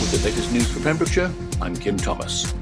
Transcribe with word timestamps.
With 0.00 0.10
the 0.10 0.28
latest 0.28 0.52
news 0.52 0.68
for 0.72 0.80
Pembrokeshire, 0.80 1.30
I'm 1.60 1.76
Kim 1.76 1.96
Thomas. 1.96 2.52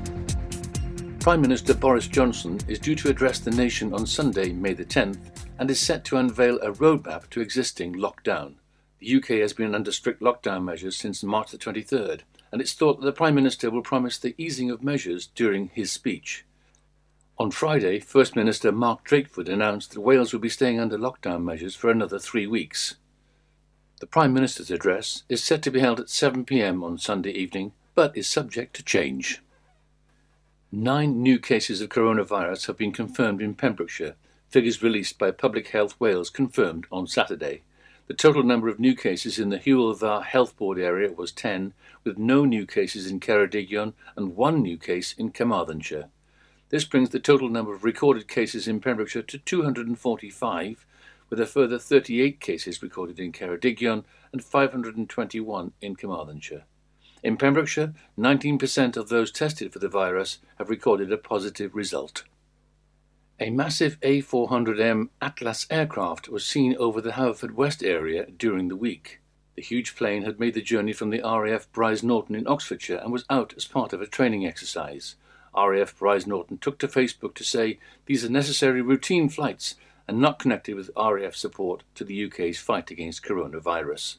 Prime 1.21 1.41
Minister 1.41 1.73
Boris 1.73 2.07
Johnson 2.07 2.61
is 2.69 2.79
due 2.79 2.95
to 2.97 3.09
address 3.09 3.39
the 3.39 3.51
nation 3.53 3.95
on 3.95 4.07
Sunday, 4.07 4.53
May 4.53 4.75
the 4.75 4.85
10th, 4.85 5.19
and 5.59 5.71
is 5.71 5.81
set 5.81 6.05
to 6.05 6.19
unveil 6.19 6.59
a 6.61 6.73
roadmap 6.73 7.31
to 7.31 7.41
existing 7.41 7.95
lockdown. 7.95 8.57
The 8.99 9.17
UK 9.17 9.29
has 9.41 9.55
been 9.55 9.75
under 9.75 9.93
strict 9.93 10.21
lockdown 10.21 10.65
measures 10.65 10.97
since 10.97 11.23
March 11.23 11.53
the 11.53 11.59
23rd, 11.59 12.21
and 12.53 12.61
it's 12.61 12.75
thought 12.75 13.01
that 13.01 13.07
the 13.07 13.13
Prime 13.13 13.35
Minister 13.35 13.71
will 13.71 13.83
promise 13.83 14.19
the 14.19 14.35
easing 14.37 14.71
of 14.71 14.83
measures 14.83 15.29
during 15.35 15.71
his 15.73 15.91
speech. 15.91 16.45
On 17.41 17.53
Friday, 17.53 18.01
First 18.01 18.35
Minister 18.35 18.73
Mark 18.73 19.07
Drakeford 19.07 19.49
announced 19.49 19.93
that 19.93 20.01
Wales 20.01 20.33
will 20.33 20.41
be 20.41 20.49
staying 20.49 20.81
under 20.81 20.99
lockdown 20.99 21.45
measures 21.45 21.77
for 21.77 21.89
another 21.89 22.19
three 22.19 22.49
weeks. 22.49 22.97
The 24.01 24.09
Prime 24.09 24.33
Minister's 24.33 24.73
address 24.73 25.23
is 25.29 25.45
set 25.45 25.63
to 25.63 25.71
be 25.71 25.79
held 25.79 26.01
at 26.01 26.07
7pm 26.07 26.83
on 26.83 26.99
Sunday 26.99 27.31
evening, 27.31 27.75
but 27.95 28.17
is 28.17 28.27
subject 28.27 28.75
to 28.75 28.83
change. 28.83 29.41
Nine 30.73 31.23
new 31.23 31.39
cases 31.39 31.81
of 31.81 31.91
coronavirus 31.91 32.67
have 32.67 32.77
been 32.77 32.91
confirmed 32.91 33.41
in 33.41 33.55
Pembrokeshire, 33.55 34.17
figures 34.49 34.83
released 34.83 35.17
by 35.17 35.31
Public 35.31 35.69
Health 35.69 35.95
Wales 36.01 36.31
confirmed 36.31 36.89
on 36.91 37.07
Saturday. 37.07 37.63
The 38.09 38.15
total 38.15 38.43
number 38.43 38.67
of 38.67 38.81
new 38.81 38.97
cases 38.97 39.39
in 39.39 39.51
the 39.51 39.61
Hywel 39.61 40.25
Health 40.25 40.57
Board 40.57 40.81
area 40.81 41.13
was 41.13 41.31
10, 41.31 41.73
with 42.03 42.19
no 42.19 42.45
new 42.45 42.67
cases 42.67 43.09
in 43.09 43.21
Ceredigion 43.21 43.93
and 44.17 44.35
one 44.35 44.61
new 44.61 44.77
case 44.77 45.13
in 45.17 45.31
Carmarthenshire. 45.31 46.09
This 46.71 46.85
brings 46.85 47.11
the 47.11 47.19
total 47.19 47.49
number 47.49 47.75
of 47.75 47.83
recorded 47.83 48.29
cases 48.29 48.69
in 48.69 48.81
Pembrokeshire 48.81 49.23
to 49.23 49.39
245, 49.39 50.87
with 51.31 51.41
a 51.41 51.47
further 51.47 51.79
38 51.79 52.41
cases 52.41 52.83
recorded 52.83 53.19
in 53.19 53.33
Ceredigion 53.33 54.05
and 54.33 54.45
521 54.45 55.73
in 55.81 55.97
Carmarthenshire. 55.97 56.65
In 57.23 57.37
Pembrokeshire, 57.37 57.95
19% 58.19 58.97
of 58.97 59.09
those 59.09 59.33
tested 59.33 59.73
for 59.73 59.79
the 59.79 59.89
virus 59.89 60.39
have 60.59 60.69
recorded 60.69 61.11
a 61.11 61.17
positive 61.17 61.75
result. 61.75 62.25
A 63.41 63.51
massive 63.51 63.99
A400M 64.01 65.09
Atlas 65.23 65.67
aircraft 65.71 66.29
was 66.29 66.45
seen 66.45 66.77
over 66.77 67.01
the 67.01 67.13
Haverfordwest 67.13 67.87
area 67.87 68.27
during 68.27 68.69
the 68.69 68.77
week. 68.77 69.21
The 69.55 69.63
huge 69.63 69.97
plane 69.97 70.23
had 70.23 70.39
made 70.39 70.55
the 70.55 70.61
journey 70.61 70.93
from 70.93 71.11
the 71.11 71.23
RAF 71.23 71.71
Brize 71.73 72.03
Norton 72.03 72.35
in 72.35 72.47
Oxfordshire 72.47 72.99
and 72.99 73.11
was 73.11 73.25
out 73.31 73.55
as 73.57 73.65
part 73.65 73.93
of 73.93 74.03
a 74.03 74.07
training 74.07 74.47
exercise. 74.47 75.17
RAF 75.67 75.99
Brize 75.99 76.27
Norton 76.27 76.59
took 76.59 76.79
to 76.79 76.89
Facebook 76.89 77.35
to 77.35 77.45
say 77.45 77.79
these 78.07 78.25
are 78.25 78.31
necessary 78.31 78.83
routine 78.83 79.29
flights 79.29 79.75
and 80.07 80.21
not 80.21 80.39
connected 80.39 80.75
with 80.75 80.91
RAF 80.97 81.35
support 81.35 81.83
to 81.95 82.05
the 82.05 82.25
UK's 82.25 82.59
fight 82.59 82.91
against 82.91 83.25
coronavirus. 83.25 84.17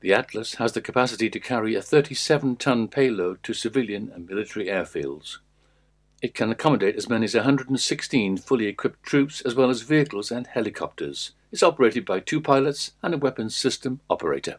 The 0.00 0.12
Atlas 0.12 0.54
has 0.54 0.72
the 0.72 0.80
capacity 0.80 1.28
to 1.30 1.40
carry 1.40 1.74
a 1.74 1.82
37 1.82 2.56
ton 2.56 2.88
payload 2.88 3.42
to 3.42 3.52
civilian 3.52 4.10
and 4.14 4.28
military 4.28 4.66
airfields. 4.66 5.38
It 6.22 6.34
can 6.34 6.50
accommodate 6.50 6.96
as 6.96 7.08
many 7.08 7.24
as 7.24 7.34
116 7.34 8.38
fully 8.38 8.66
equipped 8.66 9.02
troops 9.04 9.40
as 9.40 9.54
well 9.54 9.70
as 9.70 9.82
vehicles 9.82 10.30
and 10.30 10.46
helicopters. 10.46 11.32
It's 11.52 11.62
operated 11.62 12.04
by 12.04 12.20
two 12.20 12.40
pilots 12.40 12.92
and 13.02 13.14
a 13.14 13.18
weapons 13.18 13.56
system 13.56 14.00
operator. 14.10 14.58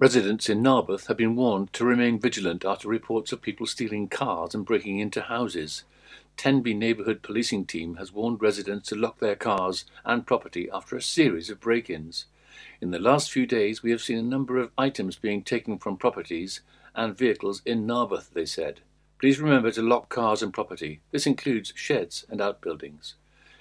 Residents 0.00 0.48
in 0.48 0.60
Narberth 0.60 1.06
have 1.06 1.16
been 1.16 1.36
warned 1.36 1.72
to 1.74 1.84
remain 1.84 2.18
vigilant 2.18 2.64
after 2.64 2.88
reports 2.88 3.30
of 3.30 3.40
people 3.40 3.64
stealing 3.64 4.08
cars 4.08 4.52
and 4.52 4.66
breaking 4.66 4.98
into 4.98 5.22
houses. 5.22 5.84
Tenby 6.36 6.74
Neighbourhood 6.74 7.22
Policing 7.22 7.64
Team 7.64 7.94
has 7.94 8.12
warned 8.12 8.42
residents 8.42 8.88
to 8.88 8.96
lock 8.96 9.20
their 9.20 9.36
cars 9.36 9.84
and 10.04 10.26
property 10.26 10.68
after 10.72 10.96
a 10.96 11.00
series 11.00 11.48
of 11.48 11.60
break 11.60 11.88
ins. 11.88 12.26
In 12.80 12.90
the 12.90 12.98
last 12.98 13.30
few 13.30 13.46
days, 13.46 13.84
we 13.84 13.92
have 13.92 14.02
seen 14.02 14.18
a 14.18 14.22
number 14.22 14.58
of 14.58 14.72
items 14.76 15.14
being 15.14 15.44
taken 15.44 15.78
from 15.78 15.96
properties 15.96 16.60
and 16.96 17.16
vehicles 17.16 17.62
in 17.64 17.86
Narberth, 17.86 18.34
they 18.34 18.46
said. 18.46 18.80
Please 19.20 19.40
remember 19.40 19.70
to 19.70 19.80
lock 19.80 20.08
cars 20.08 20.42
and 20.42 20.52
property. 20.52 21.02
This 21.12 21.24
includes 21.24 21.72
sheds 21.76 22.26
and 22.28 22.40
outbuildings. 22.40 23.14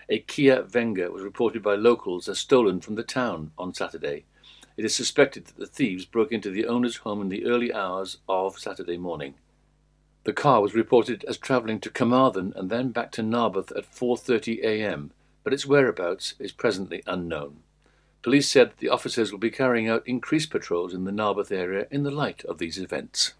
A 0.09 0.17
Kia 0.17 0.63
Venga 0.63 1.11
was 1.11 1.21
reported 1.21 1.61
by 1.61 1.75
locals 1.75 2.27
as 2.27 2.39
stolen 2.39 2.81
from 2.81 2.95
the 2.95 3.03
town 3.03 3.51
on 3.55 3.75
Saturday. 3.75 4.25
It 4.75 4.85
is 4.85 4.95
suspected 4.95 5.45
that 5.45 5.57
the 5.57 5.67
thieves 5.67 6.05
broke 6.05 6.31
into 6.31 6.49
the 6.49 6.65
owner's 6.65 6.97
home 6.97 7.21
in 7.21 7.29
the 7.29 7.45
early 7.45 7.71
hours 7.71 8.17
of 8.27 8.57
Saturday 8.57 8.97
morning. 8.97 9.35
The 10.23 10.33
car 10.33 10.61
was 10.61 10.73
reported 10.73 11.23
as 11.25 11.37
travelling 11.37 11.79
to 11.81 11.89
Carmarthen 11.89 12.53
and 12.55 12.69
then 12.69 12.89
back 12.89 13.11
to 13.13 13.21
Narberth 13.21 13.71
at 13.75 13.85
4:30 13.85 14.63
a.m., 14.63 15.11
but 15.43 15.53
its 15.53 15.65
whereabouts 15.65 16.33
is 16.39 16.51
presently 16.51 17.03
unknown. 17.05 17.61
Police 18.23 18.49
said 18.49 18.71
that 18.71 18.77
the 18.77 18.89
officers 18.89 19.31
will 19.31 19.39
be 19.39 19.51
carrying 19.51 19.89
out 19.89 20.07
increased 20.07 20.49
patrols 20.49 20.93
in 20.93 21.03
the 21.03 21.11
Narberth 21.11 21.51
area 21.51 21.87
in 21.91 22.03
the 22.03 22.11
light 22.11 22.43
of 22.45 22.57
these 22.57 22.79
events. 22.79 23.33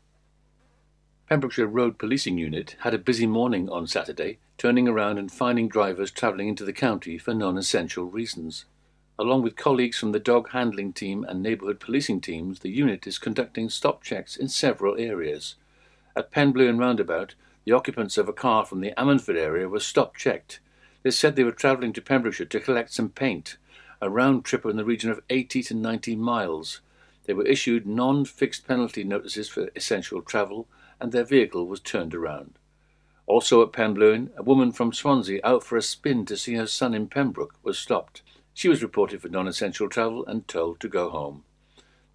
Pembrokeshire 1.30 1.68
Road 1.68 1.98
Policing 1.98 2.38
Unit 2.38 2.76
had 2.82 2.94
a 2.94 3.00
busy 3.00 3.26
morning 3.26 3.70
on 3.70 3.88
Saturday, 3.88 4.40
turning 4.58 4.88
around 4.88 5.18
and 5.18 5.32
finding 5.32 5.70
drivers 5.70 6.12
travelling 6.12 6.50
into 6.50 6.66
the 6.66 6.74
county 6.74 7.18
for 7.18 7.34
non 7.34 7.58
essential 7.58 8.06
reasons. 8.06 8.66
Along 9.19 9.44
with 9.44 9.56
colleagues 9.56 9.97
from 9.97 10.12
the 10.12 10.19
dog 10.19 10.50
handling 10.50 10.94
team 10.94 11.24
and 11.24 11.41
neighbourhood 11.41 11.79
policing 11.79 12.22
teams, 12.22 12.59
the 12.59 12.72
unit 12.72 13.06
is 13.06 13.19
conducting 13.19 13.69
stop 13.69 14.03
checks 14.03 14.35
in 14.35 14.47
several 14.47 14.97
areas. 14.97 15.56
At 16.16 16.31
Penblewin 16.31 16.79
Roundabout, 16.79 17.35
the 17.66 17.74
occupants 17.74 18.18
of 18.18 18.28
a 18.28 18.34
car 18.34 18.66
from 18.66 18.81
the 18.81 18.94
Ammanford 18.97 19.38
area 19.38 19.69
were 19.69 19.79
stop 19.79 20.16
checked. 20.16 20.59
They 21.03 21.12
said 21.12 21.35
they 21.35 21.44
were 21.44 21.51
travelling 21.51 21.94
to 21.94 22.01
Pembrokeshire 22.01 22.47
to 22.47 22.59
collect 22.59 22.91
some 22.91 23.09
paint 23.09 23.57
a 24.03 24.09
round 24.09 24.44
trip 24.44 24.66
in 24.66 24.75
the 24.75 24.84
region 24.84 25.09
of 25.09 25.22
80 25.30 25.63
to 25.63 25.74
90 25.74 26.18
miles. 26.18 26.81
They 27.25 27.34
were 27.34 27.45
issued 27.45 27.88
non 27.88 28.25
fixed 28.25 28.68
penalty 28.68 29.06
notices 29.06 29.47
for 29.47 29.69
essential 29.78 30.22
travel, 30.22 30.68
and 31.00 31.13
their 31.13 31.24
vehicle 31.24 31.68
was 31.68 31.80
turned 31.80 32.13
around. 32.13 32.59
Also 33.28 33.63
at 33.63 33.72
Penblewin, 33.72 34.31
a 34.35 34.44
woman 34.44 34.74
from 34.74 34.91
Swansea 34.91 35.40
out 35.45 35.63
for 35.63 35.78
a 35.78 35.81
spin 35.81 36.25
to 36.25 36.35
see 36.35 36.56
her 36.56 36.68
son 36.68 36.94
in 36.94 37.07
Pembroke 37.07 37.56
was 37.63 37.80
stopped. 37.80 38.23
She 38.53 38.69
was 38.69 38.84
reported 38.84 39.22
for 39.22 39.30
non 39.30 39.47
essential 39.47 39.90
travel 39.90 40.25
and 40.25 40.47
told 40.47 40.80
to 40.80 40.88
go 40.88 41.09
home. 41.09 41.44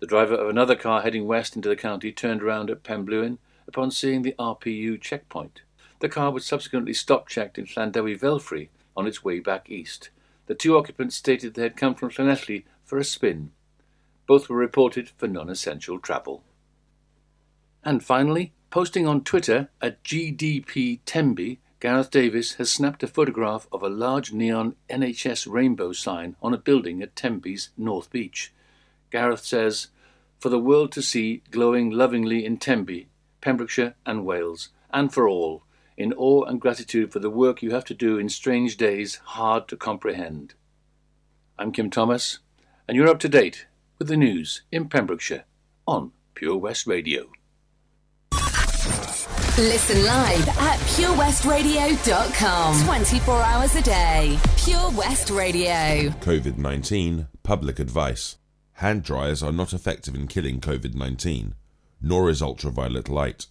The 0.00 0.06
driver 0.06 0.34
of 0.34 0.48
another 0.48 0.76
car 0.76 1.02
heading 1.02 1.26
west 1.26 1.56
into 1.56 1.68
the 1.68 1.76
county 1.76 2.12
turned 2.12 2.42
around 2.42 2.70
at 2.70 2.84
Penblewin 2.84 3.38
upon 3.66 3.90
seeing 3.90 4.22
the 4.22 4.34
RPU 4.38 5.00
checkpoint. 5.00 5.62
The 5.98 6.08
car 6.08 6.30
was 6.30 6.46
subsequently 6.46 6.94
stop 6.94 7.28
checked 7.28 7.58
in 7.58 7.66
Llandewi 7.66 8.18
Velfrey 8.18 8.68
on 8.96 9.06
its 9.06 9.24
way 9.24 9.40
back 9.40 9.68
east. 9.68 10.10
The 10.46 10.54
two 10.54 10.76
occupants 10.76 11.16
stated 11.16 11.54
they 11.54 11.62
had 11.62 11.76
come 11.76 11.94
from 11.94 12.10
Llanelli 12.10 12.64
for 12.84 12.98
a 12.98 13.04
spin. 13.04 13.50
Both 14.26 14.48
were 14.48 14.56
reported 14.56 15.10
for 15.10 15.26
non 15.26 15.50
essential 15.50 15.98
travel. 15.98 16.44
And 17.82 18.04
finally, 18.04 18.52
posting 18.70 19.06
on 19.06 19.24
Twitter 19.24 19.70
at 19.82 20.04
GDP 20.04 21.00
Tenby, 21.04 21.58
Gareth 21.80 22.10
Davis 22.10 22.54
has 22.54 22.72
snapped 22.72 23.04
a 23.04 23.06
photograph 23.06 23.68
of 23.70 23.84
a 23.84 23.88
large 23.88 24.32
neon 24.32 24.74
NHS 24.90 25.46
rainbow 25.48 25.92
sign 25.92 26.34
on 26.42 26.52
a 26.52 26.58
building 26.58 27.02
at 27.02 27.14
Tenby's 27.14 27.70
North 27.76 28.10
Beach. 28.10 28.52
Gareth 29.12 29.44
says, 29.44 29.86
For 30.40 30.48
the 30.48 30.58
world 30.58 30.90
to 30.92 31.02
see 31.02 31.42
glowing 31.52 31.90
lovingly 31.90 32.44
in 32.44 32.58
Temby, 32.58 33.06
Pembrokeshire, 33.40 33.94
and 34.04 34.26
Wales, 34.26 34.70
and 34.90 35.14
for 35.14 35.28
all, 35.28 35.62
in 35.96 36.12
awe 36.14 36.44
and 36.44 36.60
gratitude 36.60 37.12
for 37.12 37.20
the 37.20 37.30
work 37.30 37.62
you 37.62 37.70
have 37.70 37.84
to 37.84 37.94
do 37.94 38.18
in 38.18 38.28
strange 38.28 38.76
days 38.76 39.20
hard 39.24 39.68
to 39.68 39.76
comprehend. 39.76 40.54
I'm 41.60 41.70
Kim 41.70 41.90
Thomas, 41.90 42.40
and 42.88 42.96
you're 42.96 43.08
up 43.08 43.20
to 43.20 43.28
date 43.28 43.66
with 44.00 44.08
the 44.08 44.16
news 44.16 44.62
in 44.72 44.88
Pembrokeshire 44.88 45.44
on 45.86 46.10
Pure 46.34 46.56
West 46.56 46.88
Radio. 46.88 47.30
Listen 49.58 50.04
live 50.04 50.48
at 50.50 50.78
purewestradio.com. 50.94 52.84
24 52.84 53.42
hours 53.42 53.74
a 53.74 53.82
day. 53.82 54.38
Pure 54.56 54.92
West 54.92 55.30
Radio. 55.30 56.10
COVID 56.20 56.58
19 56.58 57.26
public 57.42 57.80
advice. 57.80 58.36
Hand 58.74 59.02
dryers 59.02 59.42
are 59.42 59.50
not 59.50 59.72
effective 59.72 60.14
in 60.14 60.28
killing 60.28 60.60
COVID 60.60 60.94
19, 60.94 61.56
nor 62.00 62.30
is 62.30 62.40
ultraviolet 62.40 63.08
light. 63.08 63.46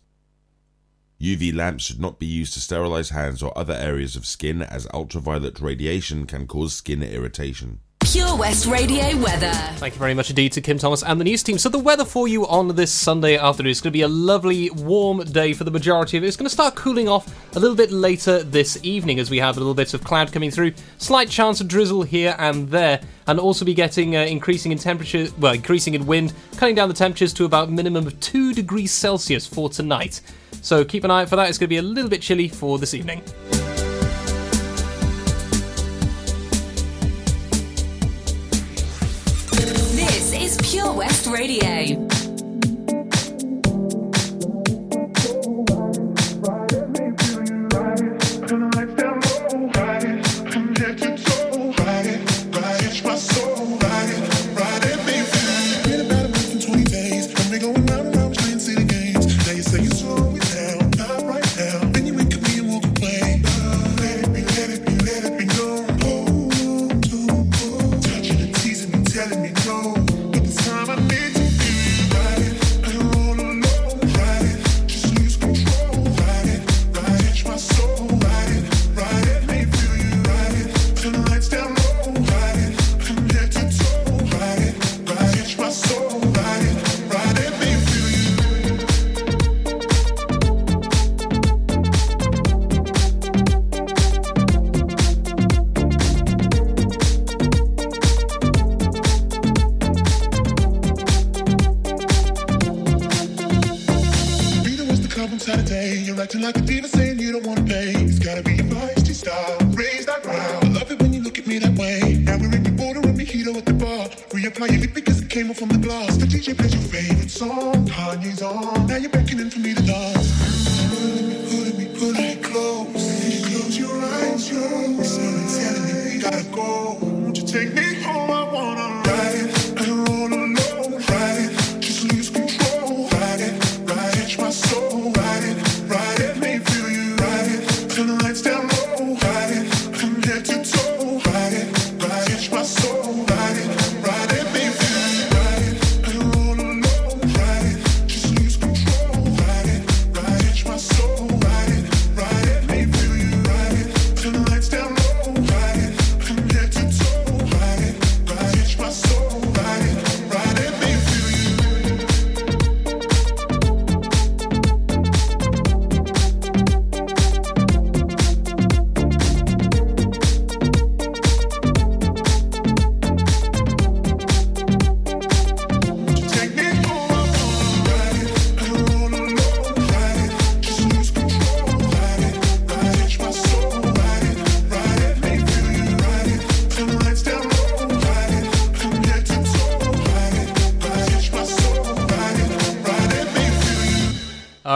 UV 1.20 1.54
lamps 1.54 1.84
should 1.84 2.00
not 2.00 2.20
be 2.20 2.26
used 2.26 2.54
to 2.54 2.62
sterilize 2.62 3.10
hands 3.10 3.44
or 3.44 3.52
other 3.58 3.74
areas 3.74 4.16
of 4.16 4.26
skin 4.26 4.62
as 4.62 4.88
ultraviolet 4.94 5.60
radiation 5.60 6.26
can 6.26 6.48
cause 6.48 6.74
skin 6.74 7.04
irritation. 7.04 7.82
Pure 8.14 8.38
West 8.38 8.66
Radio 8.68 9.18
weather. 9.18 9.52
Thank 9.76 9.96
you 9.96 10.00
very 10.00 10.14
much 10.14 10.30
indeed 10.30 10.54
to 10.54 10.62
Kim 10.62 10.78
Thomas 10.78 11.04
and 11.04 11.20
the 11.20 11.26
news 11.26 11.44
team. 11.44 11.58
So, 11.58 11.68
the 11.68 11.78
weather 11.78 12.06
for 12.06 12.26
you 12.26 12.48
on 12.48 12.70
this 12.70 12.90
Sunday 12.90 13.36
afternoon 13.36 13.72
is 13.72 13.82
going 13.82 13.92
to 13.92 13.98
be 13.98 14.04
a 14.04 14.08
lovely 14.08 14.70
warm 14.70 15.26
day 15.26 15.52
for 15.52 15.66
the 15.66 15.72
majority 15.72 16.16
of 16.16 16.24
it. 16.24 16.28
It's 16.28 16.38
going 16.38 16.46
to 16.46 16.50
start 16.50 16.74
cooling 16.74 17.10
off 17.10 17.28
a 17.58 17.60
little 17.60 17.76
bit 17.76 17.92
later 17.92 18.44
this 18.44 18.80
evening 18.82 19.20
as 19.20 19.30
we 19.30 19.40
have 19.40 19.58
a 19.58 19.60
little 19.60 19.74
bit 19.74 19.94
of 19.94 20.06
cloud 20.06 20.32
coming 20.32 20.52
through. 20.52 20.72
Slight 21.00 21.30
chance 21.30 21.60
of 21.60 21.68
drizzle 21.68 22.04
here 22.04 22.34
and 22.40 22.70
there, 22.70 23.02
and 23.28 23.42
also 23.42 23.66
be 23.66 23.74
getting 23.74 24.16
uh, 24.16 24.22
increasing 24.22 24.72
in 24.72 24.78
temperature, 24.78 25.28
well, 25.38 25.54
increasing 25.54 25.94
in 25.94 26.06
wind, 26.06 26.32
cutting 26.56 26.76
down 26.76 26.88
the 26.88 26.96
temperatures 26.96 27.34
to 27.34 27.44
about 27.44 27.70
minimum 27.70 28.08
of 28.08 28.18
2 28.22 28.54
degrees 28.54 28.94
Celsius 28.94 29.46
for 29.46 29.70
tonight. 29.70 30.22
So, 30.62 30.86
keep 30.86 31.04
an 31.04 31.12
eye 31.12 31.24
out 31.24 31.30
for 31.30 31.36
that. 31.36 31.50
It's 31.50 31.58
going 31.58 31.68
to 31.68 31.74
be 31.74 31.78
a 31.78 31.82
little 31.82 32.10
bit 32.10 32.22
chilly 32.22 32.48
for 32.48 32.80
this 32.80 32.94
evening. 32.94 33.22
West 40.98 41.28
Radio. 41.28 42.17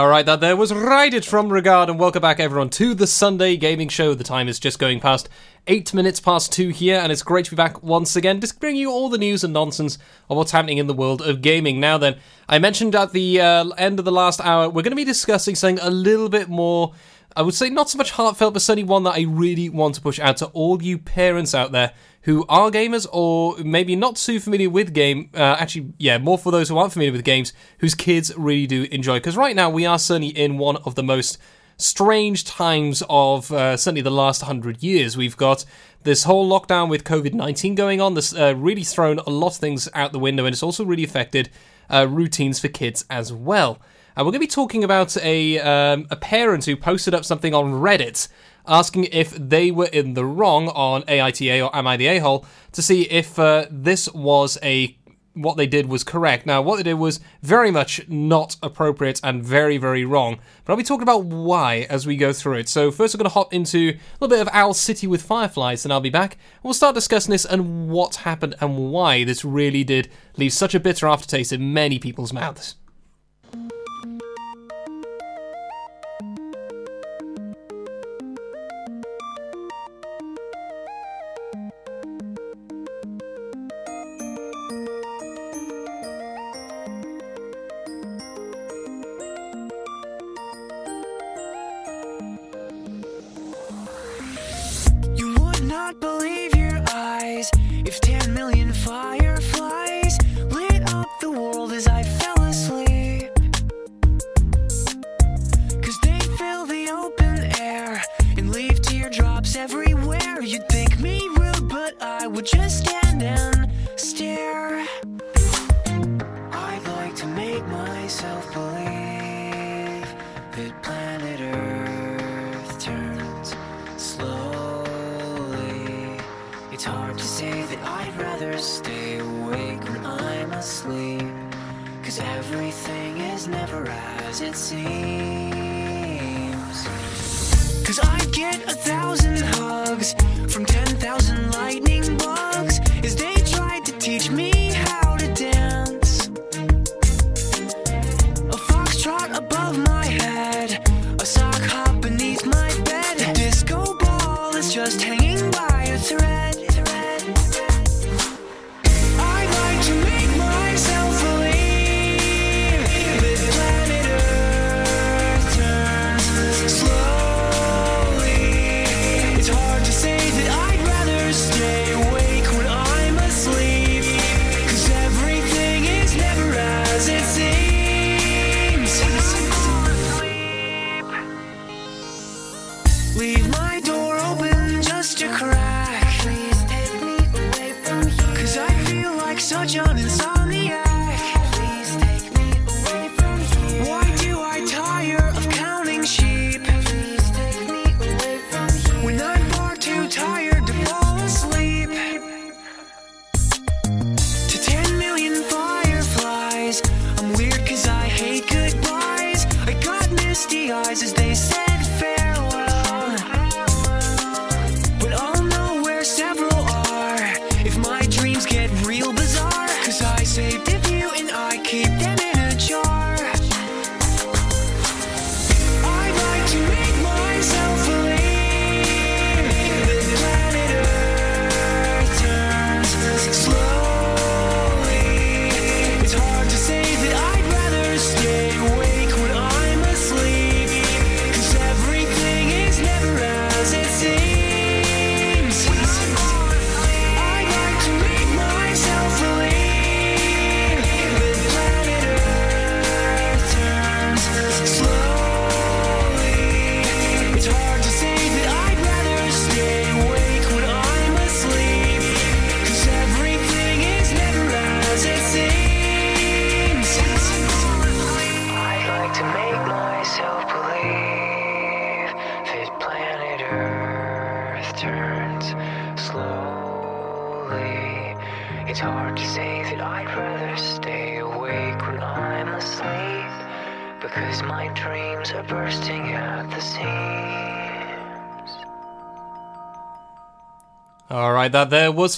Right, 0.08 0.26
that 0.26 0.40
there 0.40 0.56
was 0.56 0.74
Ride 0.74 1.14
It 1.14 1.26
from 1.26 1.52
Regard, 1.52 1.90
and 1.90 2.00
welcome 2.00 2.22
back 2.22 2.40
everyone 2.40 2.70
to 2.72 2.94
the 2.94 3.06
Sunday 3.06 3.58
Gaming 3.58 3.90
Show. 3.90 4.14
The 4.14 4.24
time 4.24 4.48
is 4.48 4.58
just 4.58 4.80
going 4.80 5.02
past 5.02 5.28
eight 5.68 5.94
minutes 5.94 6.22
past 6.22 6.54
two 6.54 6.70
here, 6.70 6.98
and 6.98 7.12
it's 7.12 7.24
great 7.24 7.46
to 7.46 7.52
be 7.52 7.58
back 7.58 7.84
once 7.84 8.16
again, 8.16 8.40
just 8.40 8.60
bring 8.62 8.78
you 8.78 8.90
all 8.90 9.10
the 9.10 9.18
news 9.18 9.44
and 9.44 9.54
nonsense 9.54 9.98
of 10.30 10.38
what's 10.38 10.52
happening 10.52 10.78
in 10.78 10.88
the 10.88 10.94
world 10.94 11.22
of 11.22 11.42
gaming. 11.42 11.80
Now 11.82 11.98
then, 11.98 12.18
I 12.48 12.58
mentioned 12.58 12.96
at 12.96 13.12
the 13.12 13.42
uh, 13.42 13.68
end 13.78 14.00
of 14.00 14.06
the 14.06 14.14
last 14.14 14.40
hour, 14.40 14.70
we're 14.70 14.82
going 14.82 14.92
to 14.92 14.96
be 14.96 15.04
discussing 15.04 15.56
something 15.56 15.86
a 15.86 15.92
little 15.92 16.30
bit 16.30 16.48
more 16.48 16.94
I 17.36 17.44
would 17.44 17.54
say 17.54 17.70
not 17.70 17.90
so 17.90 17.98
much 17.98 18.12
heartfelt, 18.12 18.54
but 18.54 18.62
certainly 18.62 18.84
one 18.84 19.04
that 19.04 19.16
I 19.16 19.22
really 19.22 19.70
want 19.70 19.96
to 19.96 20.02
push 20.02 20.20
out 20.20 20.38
to 20.38 20.48
all 20.48 20.82
you 20.82 20.98
parents 20.98 21.56
out 21.56 21.72
there 21.72 21.94
who 22.24 22.46
are 22.48 22.70
gamers 22.70 23.08
or 23.12 23.58
maybe 23.64 23.96
not 23.96 24.16
too 24.16 24.40
familiar 24.40 24.70
with 24.70 24.94
game. 24.94 25.30
Uh, 25.34 25.58
actually, 25.60 25.94
yeah, 25.98 26.18
more 26.18 26.38
for 26.38 26.52
those 26.52 26.70
who 26.70 26.78
aren't 26.78 26.94
familiar 26.94 27.12
with 27.12 27.24
games 27.24 27.54
whose 27.80 27.96
kids 27.96 28.32
really 28.38 28.68
do 28.68 28.84
enjoy. 28.92 29.18
Because 29.18 29.38
right 29.38 29.56
now 29.56 29.70
we 29.70 29.86
are 29.86 29.98
certainly 29.98 30.30
in 30.30 30.58
one 30.58 30.78
of 30.78 30.96
the 30.96 31.04
most 31.04 31.38
strange 31.78 32.46
times 32.46 33.02
of 33.10 33.52
uh, 33.52 33.76
certainly 33.76 34.02
the 34.02 34.12
last 34.12 34.44
hundred 34.44 34.84
years. 34.84 35.18
We've 35.18 35.38
got 35.38 35.66
this 36.04 36.24
whole 36.26 36.48
lockdown 36.48 36.90
with 36.90 37.04
COVID 37.04 37.34
nineteen 37.34 37.76
going 37.76 38.00
on. 38.00 38.14
This 38.14 38.36
uh, 38.36 38.54
really 38.56 38.84
thrown 38.84 39.20
a 39.20 39.30
lot 39.30 39.54
of 39.54 39.58
things 39.58 39.90
out 39.94 40.12
the 40.12 40.20
window, 40.20 40.46
and 40.46 40.54
it's 40.54 40.64
also 40.64 40.86
really 40.86 41.04
affected 41.04 41.50
uh, 41.90 42.08
routines 42.08 42.60
for 42.60 42.68
kids 42.68 43.04
as 43.10 43.34
well. 43.34 43.80
And 44.16 44.26
we're 44.26 44.32
going 44.32 44.42
to 44.42 44.48
be 44.48 44.48
talking 44.48 44.84
about 44.84 45.18
a 45.18 45.60
um, 45.60 46.06
a 46.12 46.16
parent 46.16 46.66
who 46.66 46.76
posted 46.76 47.16
up 47.16 47.26
something 47.26 47.54
on 47.54 47.74
Reddit 47.74 48.28
asking 48.68 49.06
if 49.06 49.32
they 49.32 49.72
were 49.72 49.88
in 49.88 50.14
the 50.14 50.26
wrong 50.26 50.70
on 50.70 51.04
AITA 51.04 51.66
or 51.66 51.76
Am 51.76 51.88
I 51.88 51.98
the 51.98 52.08
A-hole 52.08 52.46
to 52.74 52.82
see 52.82 53.04
if 53.04 53.38
uh, 53.38 53.66
this 53.70 54.12
was 54.14 54.58
a 54.64 54.98
what 55.34 55.58
they 55.58 55.68
did 55.68 55.88
was 55.88 56.04
correct. 56.04 56.46
Now, 56.46 56.62
what 56.62 56.78
they 56.78 56.84
did 56.84 56.96
was 56.96 57.20
very 57.42 57.72
much 57.72 58.08
not 58.10 58.58
appropriate 58.62 59.20
and 59.24 59.44
very, 59.44 59.78
very 59.78 60.04
wrong. 60.04 60.40
But 60.66 60.74
I'll 60.74 60.78
be 60.78 60.84
talking 60.84 61.04
about 61.04 61.26
why 61.26 61.88
as 61.90 62.06
we 62.06 62.18
go 62.18 62.34
through 62.34 62.58
it. 62.58 62.70
So, 62.70 62.92
first, 62.92 63.14
we're 63.14 63.20
going 63.20 63.30
to 63.30 63.34
hop 63.34 63.54
into 63.54 63.78
a 63.78 64.00
little 64.20 64.36
bit 64.36 64.42
of 64.42 64.54
Owl 64.54 64.74
City 64.74 65.08
with 65.08 65.22
Fireflies, 65.22 65.86
and 65.86 65.94
I'll 65.94 66.02
be 66.02 66.10
back. 66.10 66.38
We'll 66.64 66.74
start 66.74 66.96
discussing 66.96 67.32
this 67.32 67.46
and 67.46 67.90
what 67.90 68.18
happened 68.18 68.56
and 68.60 68.92
why 68.92 69.24
this 69.24 69.46
really 69.46 69.84
did 69.84 70.10
leave 70.38 70.54
such 70.54 70.76
a 70.76 70.80
bitter 70.80 71.08
aftertaste 71.08 71.54
in 71.54 71.74
many 71.74 72.00
people's 72.00 72.34
mouths. 72.34 72.76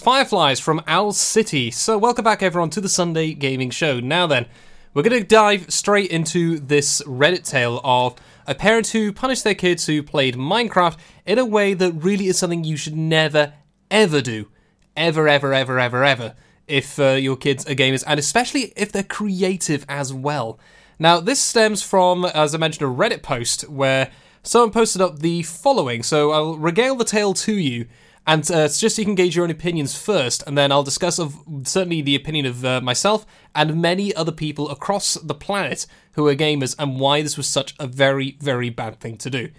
Fireflies 0.04 0.60
from 0.60 0.82
Owl 0.86 1.14
City. 1.14 1.72
So, 1.72 1.98
welcome 1.98 2.26
back, 2.26 2.44
everyone, 2.44 2.70
to 2.72 2.82
the 2.82 2.90
Sunday 2.90 3.34
Gaming 3.34 3.70
Show. 3.70 4.02
Now 4.02 4.28
then, 4.28 4.48
we're 4.94 5.02
going 5.02 5.22
to 5.22 5.26
dive 5.26 5.72
straight 5.72 6.12
into 6.12 6.60
this 6.60 7.02
Reddit 7.04 7.50
tale 7.50 7.80
of 7.86 8.16
a 8.46 8.54
parent 8.54 8.88
who 8.88 9.14
punished 9.14 9.46
their 9.46 9.56
kids 9.56 9.86
who 9.86 10.04
played 10.04 10.36
Minecraft 10.36 10.98
in 11.26 11.40
a 11.40 11.46
way 11.46 11.74
that 11.74 11.94
really 11.94 12.28
is 12.28 12.38
something 12.38 12.66
you 12.66 12.76
should 12.76 12.98
never, 12.98 13.54
ever 13.90 14.20
do. 14.20 14.50
Ever, 14.98 15.30
ever, 15.30 15.54
ever, 15.54 15.80
ever, 15.80 16.04
ever. 16.04 16.36
If 16.68 17.00
uh, 17.00 17.12
your 17.12 17.38
kids 17.38 17.66
are 17.66 17.74
gamers, 17.74 18.04
and 18.06 18.20
especially 18.20 18.74
if 18.76 18.92
they're 18.92 19.04
creative 19.04 19.86
as 19.88 20.14
well. 20.14 20.60
Now, 21.00 21.22
this 21.22 21.40
stems 21.40 21.82
from, 21.82 22.26
as 22.26 22.54
I 22.54 22.58
mentioned, 22.58 22.92
a 22.92 22.94
Reddit 22.94 23.24
post 23.24 23.70
where 23.70 24.12
someone 24.44 24.72
posted 24.72 25.02
up 25.02 25.20
the 25.20 25.44
following. 25.44 26.04
So 26.04 26.32
I'll 26.32 26.58
regale 26.58 26.96
the 26.96 27.06
tale 27.06 27.34
to 27.36 27.54
you, 27.54 27.86
and 28.26 28.50
uh, 28.50 28.60
it's 28.60 28.80
just 28.80 28.96
so 28.96 29.02
you 29.02 29.06
can 29.06 29.16
gauge 29.16 29.36
your 29.36 29.44
own 29.44 29.52
opinions 29.52 29.98
first, 29.98 30.44
and 30.48 30.58
then 30.58 30.72
I'll 30.72 30.84
discuss 30.84 31.20
of 31.20 31.38
certainly 31.64 32.02
the 32.02 32.16
opinion 32.16 32.46
of 32.46 32.64
uh, 32.64 32.82
myself 32.82 33.26
and 33.54 33.82
many 33.82 34.16
other 34.16 34.32
people 34.32 34.70
across 34.70 35.16
the 35.16 35.36
planet 35.36 35.86
who 36.14 36.28
are 36.28 36.36
gamers, 36.36 36.76
and 36.80 37.00
why 37.00 37.22
this 37.22 37.38
was 37.38 37.48
such 37.48 37.76
a 37.80 37.88
very, 37.88 38.38
very 38.40 38.70
bad 38.70 39.00
thing 39.00 39.18
to 39.18 39.30
do. 39.30 39.50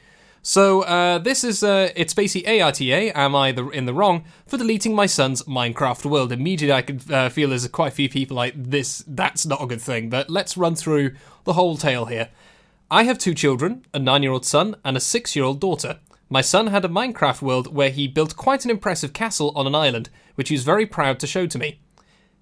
So 0.47 0.83
uh, 0.83 1.19
this 1.19 1.43
is 1.43 1.63
uh, 1.63 1.89
it's 1.97 2.13
basically 2.13 2.47
AITA. 2.53 3.13
Am 3.15 3.35
I 3.35 3.51
the, 3.51 3.69
in 3.71 3.87
the 3.87 3.95
wrong 3.95 4.25
for 4.47 4.59
deleting 4.59 4.95
my 4.95 5.07
son's 5.07 5.43
Minecraft 5.45 6.05
world? 6.05 6.33
Immediately, 6.33 6.75
I 6.75 6.83
could 6.83 7.11
uh, 7.11 7.31
feel 7.31 7.49
there's 7.49 7.67
quite 7.69 7.93
a 7.93 7.97
few 7.97 8.11
people 8.11 8.37
like 8.37 8.53
this. 8.55 9.03
That's 9.07 9.47
not 9.47 9.63
a 9.63 9.67
good 9.67 9.81
thing. 9.81 10.11
But 10.11 10.29
let's 10.29 10.59
run 10.59 10.75
through 10.75 11.15
the 11.45 11.55
whole 11.55 11.79
tale 11.79 12.05
here. 12.05 12.29
I 12.91 13.05
have 13.05 13.19
two 13.19 13.33
children, 13.33 13.87
a 13.95 13.99
nine-year-old 13.99 14.45
son 14.45 14.77
and 14.85 14.99
a 14.99 15.01
six-year-old 15.01 15.61
daughter. 15.61 15.99
My 16.35 16.41
son 16.41 16.67
had 16.67 16.85
a 16.85 16.89
Minecraft 16.89 17.43
world 17.43 17.73
where 17.73 17.91
he 17.91 18.09
built 18.09 18.35
quite 18.35 18.65
an 18.65 18.71
impressive 18.73 19.13
castle 19.13 19.53
on 19.55 19.69
an 19.69 19.75
island, 19.77 20.11
which 20.35 20.49
he 20.49 20.57
was 20.57 20.65
very 20.65 20.85
proud 20.85 21.21
to 21.21 21.29
show 21.29 21.47
to 21.47 21.59
me. 21.61 21.79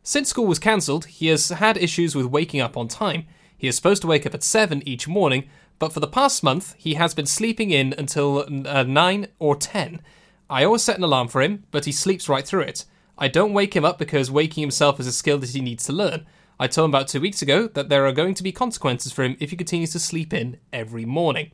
Since 0.03 0.31
school 0.31 0.47
was 0.47 0.59
cancelled, 0.59 1.05
he 1.05 1.27
has 1.27 1.51
had 1.51 1.77
issues 1.77 2.17
with 2.17 2.25
waking 2.25 2.63
up 2.63 2.75
on 2.75 2.89
time. 2.89 3.27
He 3.55 3.69
is 3.69 3.77
supposed 3.77 4.01
to 4.01 4.09
wake 4.09 4.25
up 4.25 4.33
at 4.33 4.43
7 4.43 4.83
each 4.89 5.07
morning, 5.07 5.47
but 5.79 5.93
for 5.93 6.01
the 6.01 6.07
past 6.07 6.43
month, 6.43 6.75
he 6.79 6.95
has 6.95 7.13
been 7.13 7.27
sleeping 7.27 7.71
in 7.71 7.95
until 7.99 8.47
uh, 8.67 8.83
9 8.83 9.27
or 9.39 9.57
10. 9.57 10.01
I 10.49 10.65
always 10.65 10.83
set 10.83 10.97
an 10.97 11.05
alarm 11.05 11.29
for 11.29 11.43
him, 11.43 11.65
but 11.71 11.85
he 11.85 11.93
sleeps 11.93 12.31
right 12.31 12.47
through 12.47 12.63
it. 12.63 12.87
I 13.19 13.29
don't 13.29 13.53
wake 13.53 13.77
him 13.77 13.85
up 13.85 13.99
because 13.99 14.31
waking 14.31 14.63
himself 14.63 15.01
is 15.01 15.07
a 15.07 15.13
skill 15.13 15.37
that 15.41 15.51
he 15.51 15.61
needs 15.61 15.85
to 15.85 15.93
learn. 15.93 16.25
I 16.59 16.67
told 16.67 16.87
him 16.87 16.93
about 16.93 17.09
two 17.09 17.21
weeks 17.21 17.43
ago 17.43 17.69
that 17.69 17.91
there 17.91 18.07
are 18.07 18.13
going 18.13 18.33
to 18.37 18.43
be 18.43 18.53
consequences 18.53 19.13
for 19.13 19.23
him 19.23 19.37
if 19.39 19.51
he 19.51 19.57
continues 19.57 19.93
to 19.93 19.99
sleep 19.99 20.33
in 20.33 20.57
every 20.73 21.05
morning. 21.05 21.51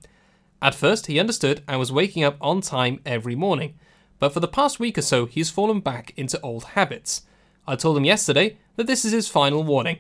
At 0.61 0.75
first, 0.75 1.07
he 1.07 1.21
understood 1.21 1.63
I 1.69 1.77
was 1.77 1.93
waking 1.93 2.25
up 2.25 2.37
on 2.41 2.61
time 2.61 3.01
every 3.07 3.37
morning, 3.37 3.75
but 4.19 4.33
for 4.33 4.41
the 4.41 4.49
past 4.49 4.81
week 4.81 4.99
or 4.99 5.03
so, 5.03 5.27
he 5.27 5.41
has 5.41 5.51
fallen 5.51 5.81
back 5.81 6.13
into 6.17 6.41
old 6.41 6.65
habits. 6.65 7.23
I 7.67 7.77
told 7.77 7.97
him 7.97 8.05
yesterday 8.05 8.59
that 8.77 8.87
this 8.87 9.05
is 9.05 9.13
his 9.13 9.29
final 9.29 9.63
warning. 9.63 9.99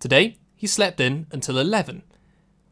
Today, 0.00 0.38
he 0.56 0.66
slept 0.66 0.98
in 0.98 1.26
until 1.30 1.58
11. 1.58 2.02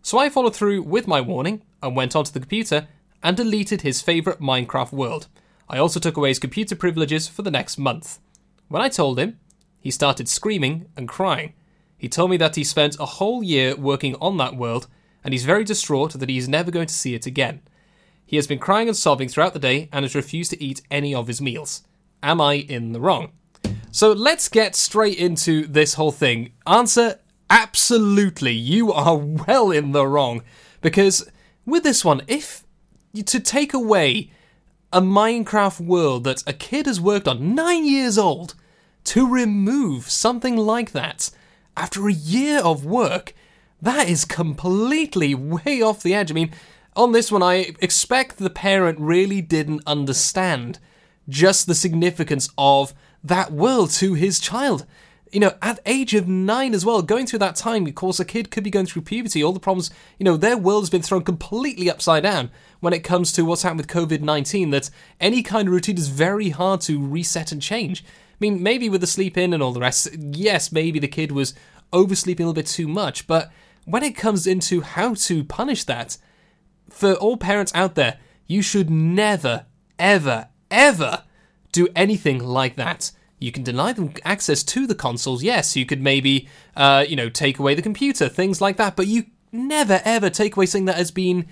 So 0.02 0.18
I 0.18 0.28
followed 0.28 0.56
through 0.56 0.82
with 0.82 1.06
my 1.06 1.20
warning 1.20 1.62
and 1.82 1.94
went 1.94 2.16
onto 2.16 2.32
the 2.32 2.40
computer 2.40 2.88
and 3.22 3.36
deleted 3.36 3.82
his 3.82 4.02
favourite 4.02 4.40
Minecraft 4.40 4.92
world. 4.92 5.28
I 5.68 5.78
also 5.78 6.00
took 6.00 6.16
away 6.16 6.30
his 6.30 6.38
computer 6.38 6.74
privileges 6.74 7.28
for 7.28 7.42
the 7.42 7.50
next 7.50 7.78
month. 7.78 8.18
When 8.68 8.82
I 8.82 8.88
told 8.88 9.18
him, 9.18 9.38
he 9.78 9.90
started 9.90 10.28
screaming 10.28 10.86
and 10.96 11.08
crying. 11.08 11.52
He 11.96 12.08
told 12.08 12.30
me 12.30 12.36
that 12.38 12.56
he 12.56 12.64
spent 12.64 12.98
a 12.98 13.06
whole 13.06 13.42
year 13.42 13.76
working 13.76 14.16
on 14.16 14.36
that 14.38 14.56
world 14.56 14.88
and 15.24 15.34
he's 15.34 15.44
very 15.44 15.64
distraught 15.64 16.12
that 16.14 16.28
he 16.28 16.38
is 16.38 16.48
never 16.48 16.70
going 16.70 16.86
to 16.86 16.94
see 16.94 17.14
it 17.14 17.26
again. 17.26 17.60
He 18.24 18.36
has 18.36 18.46
been 18.46 18.58
crying 18.58 18.88
and 18.88 18.96
sobbing 18.96 19.28
throughout 19.28 19.54
the 19.54 19.58
day 19.58 19.88
and 19.92 20.04
has 20.04 20.14
refused 20.14 20.52
to 20.52 20.62
eat 20.62 20.82
any 20.90 21.14
of 21.14 21.26
his 21.26 21.40
meals. 21.40 21.82
Am 22.22 22.40
I 22.40 22.54
in 22.54 22.92
the 22.92 23.00
wrong? 23.00 23.32
So 23.90 24.12
let's 24.12 24.48
get 24.48 24.76
straight 24.76 25.18
into 25.18 25.66
this 25.66 25.94
whole 25.94 26.12
thing. 26.12 26.52
Answer 26.66 27.18
absolutely. 27.48 28.52
You 28.52 28.92
are 28.92 29.16
well 29.48 29.70
in 29.70 29.92
the 29.92 30.06
wrong. 30.06 30.42
Because 30.80 31.28
with 31.66 31.82
this 31.82 32.04
one, 32.04 32.22
if 32.28 32.64
to 33.26 33.40
take 33.40 33.74
away 33.74 34.30
a 34.92 35.00
Minecraft 35.00 35.80
world 35.80 36.24
that 36.24 36.42
a 36.46 36.52
kid 36.52 36.86
has 36.86 37.00
worked 37.00 37.28
on, 37.28 37.54
nine 37.54 37.84
years 37.84 38.16
old, 38.16 38.54
to 39.04 39.28
remove 39.28 40.10
something 40.10 40.56
like 40.56 40.92
that 40.92 41.30
after 41.76 42.06
a 42.08 42.12
year 42.12 42.60
of 42.60 42.84
work, 42.84 43.34
that 43.82 44.08
is 44.08 44.24
completely 44.24 45.34
way 45.34 45.82
off 45.82 46.02
the 46.02 46.14
edge. 46.14 46.30
I 46.30 46.34
mean, 46.34 46.52
on 46.96 47.12
this 47.12 47.30
one, 47.30 47.42
I 47.42 47.74
expect 47.80 48.38
the 48.38 48.50
parent 48.50 48.98
really 49.00 49.40
didn't 49.40 49.82
understand 49.86 50.78
just 51.28 51.66
the 51.66 51.74
significance 51.74 52.50
of 52.58 52.92
that 53.22 53.52
world 53.52 53.90
to 53.90 54.14
his 54.14 54.40
child. 54.40 54.84
You 55.32 55.38
know, 55.38 55.54
at 55.62 55.78
age 55.86 56.12
of 56.14 56.26
nine 56.26 56.74
as 56.74 56.84
well, 56.84 57.02
going 57.02 57.26
through 57.26 57.38
that 57.38 57.54
time, 57.54 57.86
of 57.86 57.94
course, 57.94 58.18
a 58.18 58.24
kid 58.24 58.50
could 58.50 58.64
be 58.64 58.70
going 58.70 58.86
through 58.86 59.02
puberty, 59.02 59.44
all 59.44 59.52
the 59.52 59.60
problems, 59.60 59.90
you 60.18 60.24
know, 60.24 60.36
their 60.36 60.56
world 60.56 60.82
has 60.82 60.90
been 60.90 61.02
thrown 61.02 61.22
completely 61.22 61.88
upside 61.88 62.24
down 62.24 62.50
when 62.80 62.92
it 62.92 63.04
comes 63.04 63.32
to 63.32 63.44
what's 63.44 63.62
happened 63.62 63.80
with 63.80 63.86
COVID 63.86 64.22
19, 64.22 64.70
that 64.70 64.90
any 65.20 65.42
kind 65.44 65.68
of 65.68 65.74
routine 65.74 65.98
is 65.98 66.08
very 66.08 66.48
hard 66.48 66.80
to 66.82 67.00
reset 67.00 67.52
and 67.52 67.62
change. 67.62 68.02
I 68.04 68.36
mean, 68.40 68.60
maybe 68.60 68.88
with 68.88 69.02
the 69.02 69.06
sleep 69.06 69.38
in 69.38 69.54
and 69.54 69.62
all 69.62 69.72
the 69.72 69.80
rest, 69.80 70.08
yes, 70.18 70.72
maybe 70.72 70.98
the 70.98 71.06
kid 71.06 71.30
was 71.30 71.54
oversleeping 71.92 72.44
a 72.44 72.48
little 72.48 72.54
bit 72.54 72.66
too 72.66 72.88
much, 72.88 73.28
but 73.28 73.52
when 73.84 74.02
it 74.02 74.16
comes 74.16 74.46
into 74.46 74.80
how 74.82 75.14
to 75.14 75.44
punish 75.44 75.84
that, 75.84 76.18
for 76.88 77.14
all 77.14 77.36
parents 77.36 77.72
out 77.74 77.94
there, 77.94 78.18
you 78.46 78.62
should 78.62 78.90
never, 78.90 79.66
ever, 79.98 80.48
ever 80.70 81.24
do 81.72 81.88
anything 81.94 82.38
like 82.42 82.76
that. 82.76 83.12
You 83.38 83.52
can 83.52 83.62
deny 83.62 83.92
them 83.92 84.12
access 84.24 84.62
to 84.64 84.86
the 84.86 84.94
consoles. 84.94 85.42
Yes, 85.42 85.76
you 85.76 85.86
could 85.86 86.02
maybe, 86.02 86.48
uh, 86.76 87.04
you 87.08 87.16
know, 87.16 87.30
take 87.30 87.58
away 87.58 87.74
the 87.74 87.82
computer, 87.82 88.28
things 88.28 88.60
like 88.60 88.76
that. 88.76 88.96
But 88.96 89.06
you 89.06 89.26
never 89.52 90.00
ever 90.04 90.30
take 90.30 90.56
away 90.56 90.66
something 90.66 90.84
that 90.86 90.96
has 90.96 91.10
been 91.10 91.46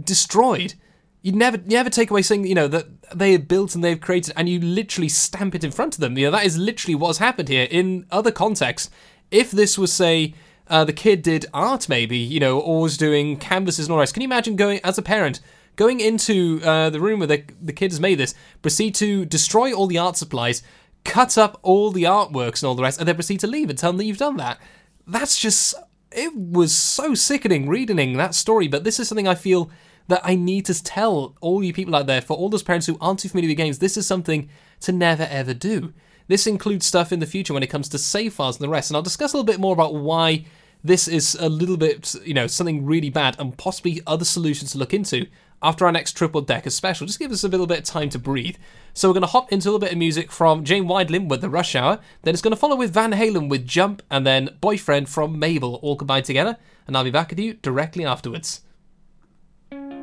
destroyed. 0.00 0.74
You 1.22 1.32
never, 1.32 1.56
you 1.56 1.76
never 1.76 1.90
take 1.90 2.10
away 2.10 2.22
something, 2.22 2.46
you 2.46 2.54
know, 2.54 2.68
that 2.68 2.86
they 3.14 3.32
have 3.32 3.48
built 3.48 3.74
and 3.74 3.82
they've 3.82 4.00
created, 4.00 4.34
and 4.36 4.48
you 4.48 4.60
literally 4.60 5.08
stamp 5.08 5.54
it 5.54 5.64
in 5.64 5.70
front 5.70 5.94
of 5.94 6.00
them. 6.00 6.16
You 6.16 6.26
know, 6.26 6.32
that 6.32 6.46
is 6.46 6.56
literally 6.56 6.94
what's 6.94 7.18
happened 7.18 7.48
here. 7.48 7.66
In 7.70 8.06
other 8.10 8.30
contexts, 8.30 8.90
if 9.30 9.50
this 9.50 9.76
was, 9.76 9.92
say, 9.92 10.34
uh, 10.68 10.84
the 10.84 10.92
kid 10.92 11.22
did 11.22 11.46
art, 11.52 11.88
maybe, 11.88 12.16
you 12.16 12.40
know, 12.40 12.58
or 12.58 12.82
was 12.82 12.96
doing 12.96 13.36
canvases 13.36 13.86
and 13.86 13.92
all 13.92 13.98
the 13.98 14.00
rest, 14.00 14.14
can 14.14 14.22
you 14.22 14.28
imagine 14.28 14.56
going, 14.56 14.80
as 14.82 14.98
a 14.98 15.02
parent, 15.02 15.40
going 15.76 16.00
into 16.00 16.60
uh, 16.64 16.90
the 16.90 17.00
room 17.00 17.20
where 17.20 17.26
the, 17.26 17.44
the 17.60 17.72
kid 17.72 17.90
has 17.90 18.00
made 18.00 18.16
this, 18.16 18.34
proceed 18.62 18.94
to 18.94 19.24
destroy 19.24 19.72
all 19.72 19.86
the 19.86 19.98
art 19.98 20.16
supplies, 20.16 20.62
cut 21.04 21.36
up 21.36 21.58
all 21.62 21.90
the 21.90 22.04
artworks 22.04 22.62
and 22.62 22.68
all 22.68 22.74
the 22.74 22.82
rest, 22.82 22.98
and 22.98 23.06
then 23.06 23.14
proceed 23.14 23.40
to 23.40 23.46
leave 23.46 23.68
and 23.68 23.78
tell 23.78 23.90
them 23.90 23.98
that 23.98 24.04
you've 24.04 24.16
done 24.16 24.36
that? 24.38 24.58
That's 25.06 25.38
just. 25.38 25.74
It 26.16 26.32
was 26.36 26.72
so 26.72 27.14
sickening 27.14 27.68
reading 27.68 28.16
that 28.16 28.36
story, 28.36 28.68
but 28.68 28.84
this 28.84 29.00
is 29.00 29.08
something 29.08 29.26
I 29.26 29.34
feel 29.34 29.68
that 30.06 30.20
I 30.22 30.36
need 30.36 30.64
to 30.66 30.82
tell 30.82 31.34
all 31.40 31.64
you 31.64 31.72
people 31.72 31.96
out 31.96 32.06
there, 32.06 32.20
for 32.20 32.36
all 32.36 32.48
those 32.48 32.62
parents 32.62 32.86
who 32.86 32.96
aren't 33.00 33.18
too 33.18 33.28
familiar 33.28 33.48
with 33.48 33.56
games, 33.56 33.80
this 33.80 33.96
is 33.96 34.06
something 34.06 34.48
to 34.82 34.92
never 34.92 35.24
ever 35.24 35.54
do. 35.54 35.92
This 36.26 36.46
includes 36.46 36.86
stuff 36.86 37.12
in 37.12 37.20
the 37.20 37.26
future 37.26 37.52
when 37.52 37.62
it 37.62 37.70
comes 37.70 37.88
to 37.90 37.98
save 37.98 38.34
files 38.34 38.56
and 38.56 38.64
the 38.64 38.68
rest, 38.68 38.90
and 38.90 38.96
I'll 38.96 39.02
discuss 39.02 39.32
a 39.32 39.36
little 39.36 39.46
bit 39.46 39.60
more 39.60 39.74
about 39.74 39.94
why 39.94 40.44
this 40.82 41.08
is 41.08 41.34
a 41.40 41.48
little 41.48 41.76
bit, 41.76 42.14
you 42.24 42.34
know, 42.34 42.46
something 42.46 42.84
really 42.84 43.10
bad 43.10 43.36
and 43.38 43.56
possibly 43.56 44.02
other 44.06 44.24
solutions 44.24 44.72
to 44.72 44.78
look 44.78 44.92
into 44.92 45.26
after 45.62 45.86
our 45.86 45.92
next 45.92 46.12
Triple 46.12 46.42
Decker 46.42 46.68
special. 46.68 47.06
Just 47.06 47.18
give 47.18 47.32
us 47.32 47.42
a 47.42 47.48
little 47.48 47.66
bit 47.66 47.78
of 47.78 47.84
time 47.84 48.10
to 48.10 48.18
breathe. 48.18 48.56
So 48.92 49.08
we're 49.08 49.14
going 49.14 49.22
to 49.22 49.28
hop 49.28 49.50
into 49.50 49.68
a 49.68 49.70
little 49.70 49.80
bit 49.80 49.92
of 49.92 49.98
music 49.98 50.30
from 50.30 50.62
Jane 50.62 50.84
Wiedlin 50.84 51.28
with 51.28 51.40
The 51.40 51.48
Rush 51.48 51.74
Hour, 51.74 52.00
then 52.22 52.34
it's 52.34 52.42
going 52.42 52.52
to 52.52 52.60
follow 52.60 52.76
with 52.76 52.92
Van 52.92 53.12
Halen 53.12 53.48
with 53.48 53.66
Jump, 53.66 54.02
and 54.10 54.26
then 54.26 54.56
Boyfriend 54.60 55.08
from 55.08 55.38
Mabel 55.38 55.76
all 55.76 55.96
combined 55.96 56.26
together, 56.26 56.58
and 56.86 56.96
I'll 56.96 57.04
be 57.04 57.10
back 57.10 57.30
with 57.30 57.38
you 57.38 57.54
directly 57.54 58.04
afterwards. 58.04 58.60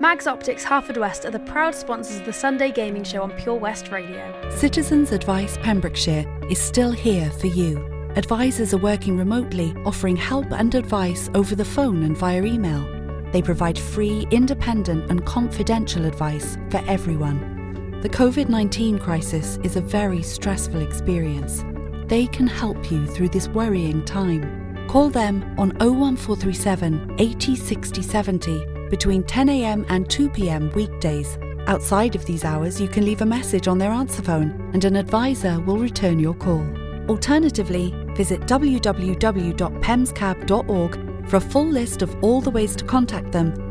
Mags 0.01 0.25
Optics 0.25 0.65
Haverfordwest 0.65 1.25
are 1.25 1.29
the 1.29 1.37
proud 1.41 1.75
sponsors 1.75 2.17
of 2.17 2.25
the 2.25 2.33
Sunday 2.33 2.71
Gaming 2.71 3.03
Show 3.03 3.21
on 3.21 3.29
Pure 3.33 3.57
West 3.57 3.91
Radio. 3.91 4.49
Citizens 4.49 5.11
Advice 5.11 5.59
Pembrokeshire 5.59 6.25
is 6.49 6.59
still 6.59 6.91
here 6.91 7.29
for 7.29 7.45
you. 7.45 7.77
Advisors 8.15 8.73
are 8.73 8.79
working 8.79 9.15
remotely, 9.15 9.75
offering 9.85 10.15
help 10.15 10.51
and 10.53 10.73
advice 10.73 11.29
over 11.35 11.53
the 11.53 11.63
phone 11.63 12.01
and 12.01 12.17
via 12.17 12.43
email. 12.43 12.83
They 13.31 13.43
provide 13.43 13.77
free, 13.77 14.25
independent, 14.31 15.11
and 15.11 15.23
confidential 15.23 16.05
advice 16.05 16.57
for 16.71 16.83
everyone. 16.87 17.99
The 18.01 18.09
COVID 18.09 18.49
19 18.49 18.97
crisis 18.97 19.59
is 19.61 19.75
a 19.75 19.81
very 19.81 20.23
stressful 20.23 20.81
experience. 20.81 21.63
They 22.07 22.25
can 22.25 22.47
help 22.47 22.89
you 22.89 23.05
through 23.05 23.29
this 23.29 23.49
worrying 23.49 24.03
time. 24.05 24.87
Call 24.87 25.11
them 25.11 25.43
on 25.59 25.77
01437 25.77 27.17
80 27.19 27.55
60 27.55 28.01
70 28.01 28.80
between 28.91 29.23
10am 29.23 29.87
and 29.89 30.07
2pm 30.07 30.71
weekdays. 30.75 31.39
Outside 31.65 32.15
of 32.15 32.25
these 32.25 32.45
hours, 32.45 32.79
you 32.79 32.87
can 32.87 33.05
leave 33.05 33.21
a 33.21 33.25
message 33.25 33.67
on 33.67 33.79
their 33.79 33.91
answer 33.91 34.21
phone 34.21 34.69
and 34.73 34.85
an 34.85 34.95
advisor 34.95 35.59
will 35.61 35.79
return 35.79 36.19
your 36.19 36.35
call. 36.35 36.63
Alternatively, 37.09 37.91
visit 38.15 38.41
www.pemscab.org 38.41 41.27
for 41.27 41.37
a 41.37 41.41
full 41.41 41.67
list 41.67 42.03
of 42.03 42.23
all 42.23 42.41
the 42.41 42.51
ways 42.51 42.75
to 42.75 42.85
contact 42.85 43.31
them 43.31 43.70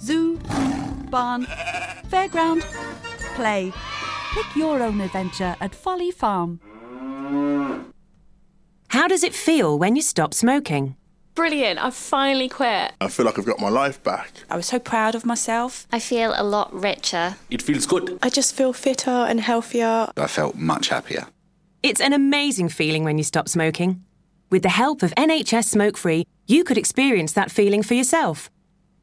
Zoo, 0.00 0.38
barn, 1.10 1.46
fairground, 2.08 2.62
play. 3.34 3.72
Pick 4.34 4.56
your 4.56 4.82
own 4.82 5.00
adventure 5.00 5.56
at 5.60 5.74
Folly 5.74 6.10
Farm. 6.10 6.60
How 8.88 9.08
does 9.08 9.22
it 9.24 9.34
feel 9.34 9.78
when 9.78 9.96
you 9.96 10.02
stop 10.02 10.34
smoking? 10.34 10.96
Brilliant, 11.34 11.82
I've 11.82 11.94
finally 11.94 12.48
quit. 12.48 12.92
I 13.00 13.08
feel 13.08 13.26
like 13.26 13.38
I've 13.38 13.44
got 13.44 13.60
my 13.60 13.68
life 13.68 14.02
back. 14.02 14.30
I 14.48 14.56
was 14.56 14.66
so 14.66 14.78
proud 14.78 15.14
of 15.14 15.26
myself. 15.26 15.86
I 15.92 15.98
feel 15.98 16.32
a 16.34 16.42
lot 16.42 16.72
richer. 16.72 17.36
It 17.50 17.60
feels 17.60 17.84
good. 17.86 18.18
I 18.22 18.30
just 18.30 18.54
feel 18.54 18.72
fitter 18.72 19.10
and 19.10 19.40
healthier. 19.40 20.08
I 20.16 20.26
felt 20.28 20.54
much 20.56 20.88
happier. 20.88 21.26
It's 21.82 22.00
an 22.00 22.12
amazing 22.12 22.70
feeling 22.70 23.04
when 23.04 23.18
you 23.18 23.24
stop 23.24 23.48
smoking. 23.48 24.02
With 24.50 24.62
the 24.62 24.70
help 24.70 25.02
of 25.02 25.14
NHS 25.16 25.64
Smoke 25.64 25.96
Free, 25.96 26.26
you 26.46 26.64
could 26.64 26.78
experience 26.78 27.32
that 27.32 27.50
feeling 27.50 27.82
for 27.82 27.94
yourself. 27.94 28.50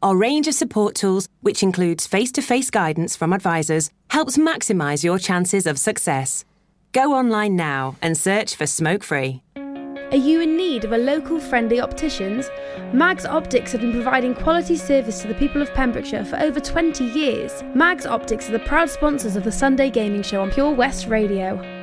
Our 0.03 0.17
range 0.17 0.49
of 0.49 0.53
support 0.53 0.95
tools, 0.95 1.29
which 1.39 1.63
includes 1.63 2.05
face 2.05 2.29
to 2.33 2.41
face 2.41 2.69
guidance 2.69 3.15
from 3.15 3.31
advisors, 3.31 3.89
helps 4.09 4.37
maximise 4.37 5.01
your 5.01 5.17
chances 5.17 5.65
of 5.65 5.79
success. 5.79 6.43
Go 6.91 7.13
online 7.13 7.55
now 7.55 7.95
and 8.01 8.17
search 8.17 8.57
for 8.57 8.67
Smoke 8.67 9.01
Free. 9.01 9.41
Are 9.55 10.17
you 10.17 10.41
in 10.41 10.57
need 10.57 10.83
of 10.83 10.91
a 10.91 10.97
local 10.97 11.39
friendly 11.39 11.79
opticians? 11.79 12.49
Mags 12.91 13.25
Optics 13.25 13.71
have 13.71 13.79
been 13.79 13.93
providing 13.93 14.35
quality 14.35 14.75
service 14.75 15.21
to 15.21 15.29
the 15.29 15.35
people 15.35 15.61
of 15.61 15.73
Pembrokeshire 15.73 16.25
for 16.25 16.37
over 16.37 16.59
20 16.59 17.05
years. 17.05 17.63
Mags 17.73 18.05
Optics 18.05 18.49
are 18.49 18.51
the 18.51 18.59
proud 18.59 18.89
sponsors 18.89 19.37
of 19.37 19.45
the 19.45 19.53
Sunday 19.53 19.89
Gaming 19.89 20.21
Show 20.21 20.41
on 20.41 20.51
Pure 20.51 20.73
West 20.73 21.07
Radio. 21.07 21.82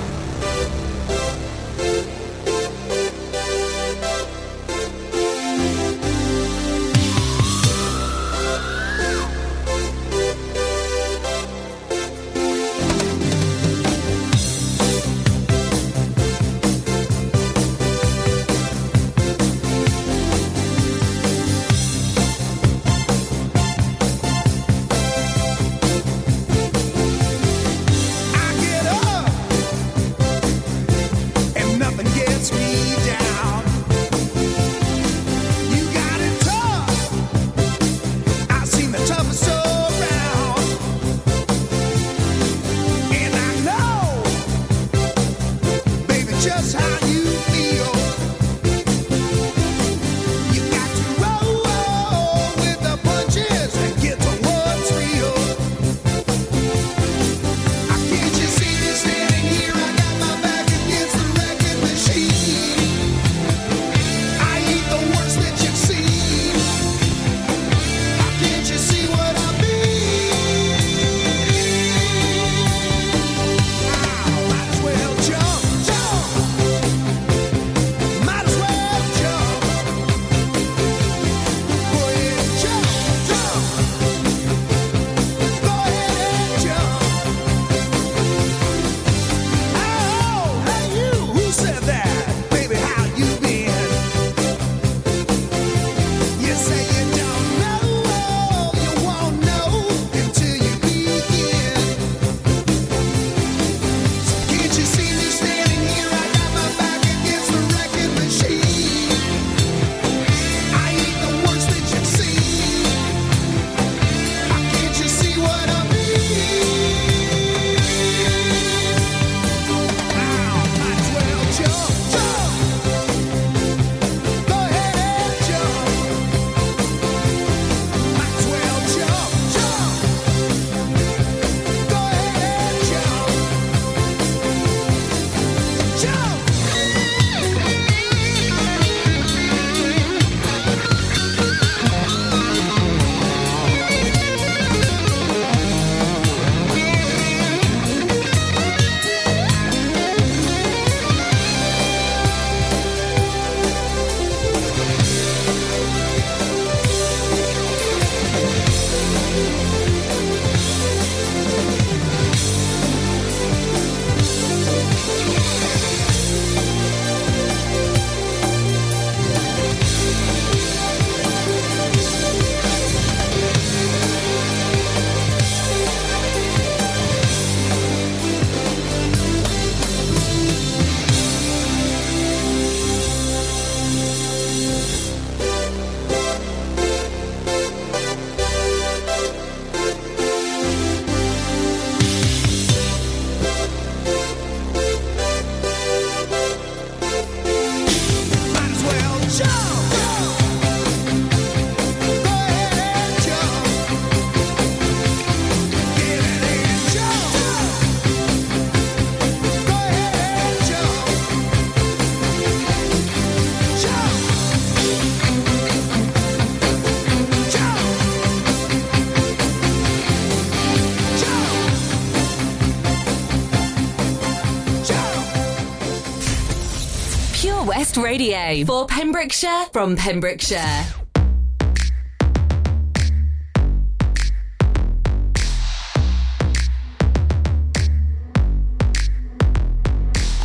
Radio. 228.11 228.65
For 228.65 228.85
Pembrokeshire, 228.87 229.67
from 229.71 229.95
Pembrokeshire. 229.95 230.83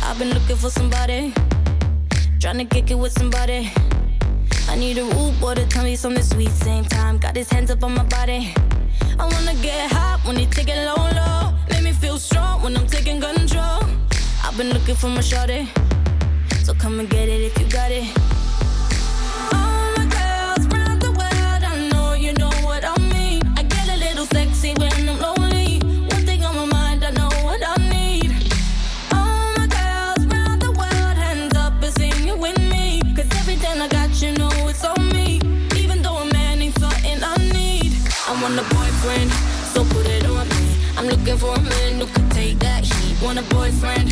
I've 0.01 0.17
been 0.17 0.29
looking 0.29 0.55
for 0.55 0.69
somebody, 0.69 1.33
trying 2.39 2.59
to 2.59 2.63
kick 2.63 2.89
it 2.89 2.95
with 2.97 3.11
somebody. 3.11 3.69
I 4.69 4.77
need 4.77 4.97
a 4.97 5.03
root 5.03 5.37
boy 5.41 5.55
to 5.55 5.65
tell 5.67 5.83
me 5.83 5.97
something 5.97 6.23
sweet. 6.23 6.51
Same 6.51 6.85
time, 6.85 7.17
got 7.17 7.35
his 7.35 7.49
hands 7.49 7.69
up 7.69 7.83
on 7.83 7.93
my 7.93 8.03
body. 8.03 8.53
I 9.19 9.25
wanna 9.25 9.55
get 9.55 9.91
hot 9.91 10.21
when 10.23 10.37
he 10.37 10.45
take 10.45 10.69
it 10.69 10.85
low, 10.85 10.95
low. 10.95 11.53
Make 11.69 11.83
me 11.83 11.91
feel 11.91 12.17
strong 12.17 12.61
when 12.61 12.77
I'm 12.77 12.87
taking 12.87 13.19
control. 13.19 13.81
I've 14.41 14.55
been 14.55 14.69
looking 14.69 14.95
for 14.95 15.09
my 15.09 15.19
shorty, 15.19 15.67
so 16.67 16.73
come 16.73 16.99
and 16.99 17.09
get 17.09 17.29
it 17.29 17.41
if 17.43 17.57
you 17.57 17.65
got 17.69 17.89
it. 17.89 18.03
All 19.53 19.87
my 19.95 20.05
girls 20.19 20.67
round 20.67 21.01
the 21.01 21.11
world, 21.11 21.61
I 21.63 21.87
know 21.93 22.11
you 22.11 22.33
know 22.33 22.51
what 22.67 22.83
I 22.83 22.93
mean. 23.13 23.41
I 23.55 23.63
get 23.63 23.87
a 23.87 23.95
little 23.95 24.25
sexy 24.25 24.73
when 24.73 24.91
I'm 25.07 25.17
lonely. 25.17 25.79
One 26.11 26.25
thing 26.25 26.43
on 26.43 26.57
my 26.57 26.65
mind, 26.65 27.05
I 27.05 27.11
know 27.11 27.31
what 27.47 27.61
I 27.65 27.77
need. 27.87 28.31
All 29.13 29.47
my 29.55 29.67
girls 29.79 30.27
round 30.27 30.61
the 30.61 30.73
world, 30.81 31.15
hands 31.25 31.55
up 31.55 31.81
and 31.81 31.93
sing 31.99 32.27
it 32.27 32.37
with 32.37 32.59
me. 32.59 33.01
'Cause 33.15 33.29
everything 33.39 33.81
I 33.85 33.87
got, 33.87 34.09
you 34.21 34.33
know 34.33 34.51
it's 34.67 34.83
on 34.83 35.07
me. 35.15 35.39
Even 35.81 36.01
though 36.01 36.17
a 36.17 36.25
man 36.33 36.61
ain't 36.61 36.77
something 36.77 37.19
I 37.33 37.37
need. 37.57 37.93
I 38.27 38.33
want 38.41 38.59
a 38.59 38.65
boyfriend, 38.75 39.31
so 39.73 39.85
put 39.85 40.05
it 40.05 40.25
on 40.25 40.45
me. 40.49 40.65
I'm 40.97 41.07
looking 41.07 41.37
for 41.37 41.53
a 41.55 41.61
man 41.61 41.91
who 42.01 42.07
could 42.07 42.29
take 42.31 42.59
that 42.59 42.83
heat. 42.83 43.15
Want 43.23 43.39
a 43.39 43.45
boyfriend, 43.55 44.11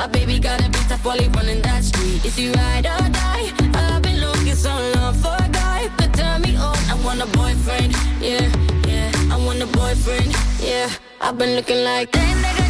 my 0.00 0.06
baby 0.06 0.38
got 0.38 0.66
a 0.66 0.70
bit 0.70 0.80
tough 0.88 1.04
while 1.04 1.18
he 1.18 1.28
running 1.28 1.60
that 1.60 1.84
street. 1.84 2.24
Is 2.24 2.34
he 2.34 2.50
ride 2.52 2.86
or 2.86 3.06
die? 3.10 3.52
I've 3.74 4.00
been 4.00 4.18
looking 4.18 4.54
so 4.54 4.70
long 4.94 5.12
for 5.12 5.36
a 5.38 5.48
guy 5.52 5.90
could 5.98 6.14
turn 6.14 6.40
me 6.40 6.56
on. 6.56 6.78
I 6.88 6.94
want 7.04 7.20
a 7.20 7.26
boyfriend, 7.26 7.92
yeah, 8.18 8.48
yeah. 8.88 9.12
I 9.30 9.36
want 9.36 9.60
a 9.60 9.66
boyfriend, 9.66 10.32
yeah. 10.58 10.88
I've 11.20 11.36
been 11.36 11.54
looking 11.54 11.84
like 11.84 12.10
that 12.12 12.34
nigga. 12.42 12.69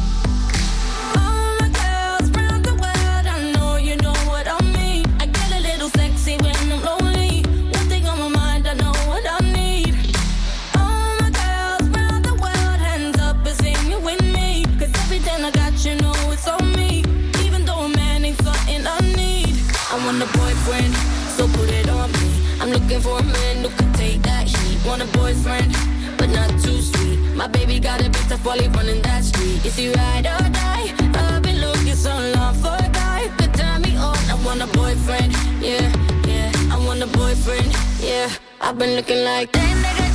Looking 22.71 23.01
for 23.01 23.19
a 23.19 23.23
man 23.23 23.63
who 23.63 23.69
can 23.69 23.91
take 23.93 24.21
that 24.21 24.47
heat. 24.47 24.79
Want 24.85 25.01
a 25.01 25.05
boyfriend, 25.17 25.75
but 26.17 26.29
not 26.29 26.49
too 26.63 26.81
sweet. 26.81 27.19
My 27.35 27.47
baby 27.47 27.81
got 27.81 27.99
a 27.99 28.09
bit 28.09 28.25
tough 28.29 28.45
while 28.45 28.57
he 28.57 28.69
running 28.69 29.01
that 29.01 29.25
street. 29.25 29.65
Is 29.65 29.75
he 29.75 29.91
ride 29.91 30.25
or 30.25 30.39
die? 30.49 30.93
I've 31.13 31.41
been 31.41 31.59
looking 31.59 31.95
so 31.95 32.13
long 32.35 32.55
for 32.55 32.73
a 32.73 32.89
guy 32.93 33.27
could 33.37 33.53
turn 33.53 33.81
me 33.81 33.97
on. 33.97 34.17
I 34.29 34.35
want 34.45 34.61
a 34.61 34.67
boyfriend, 34.67 35.33
yeah, 35.61 35.91
yeah. 36.25 36.51
I 36.71 36.77
want 36.85 37.03
a 37.03 37.07
boyfriend, 37.07 37.75
yeah. 37.99 38.29
I've 38.61 38.77
been 38.77 38.95
looking 38.95 39.23
like 39.25 39.51
that. 39.51 39.71
Where 39.83 40.10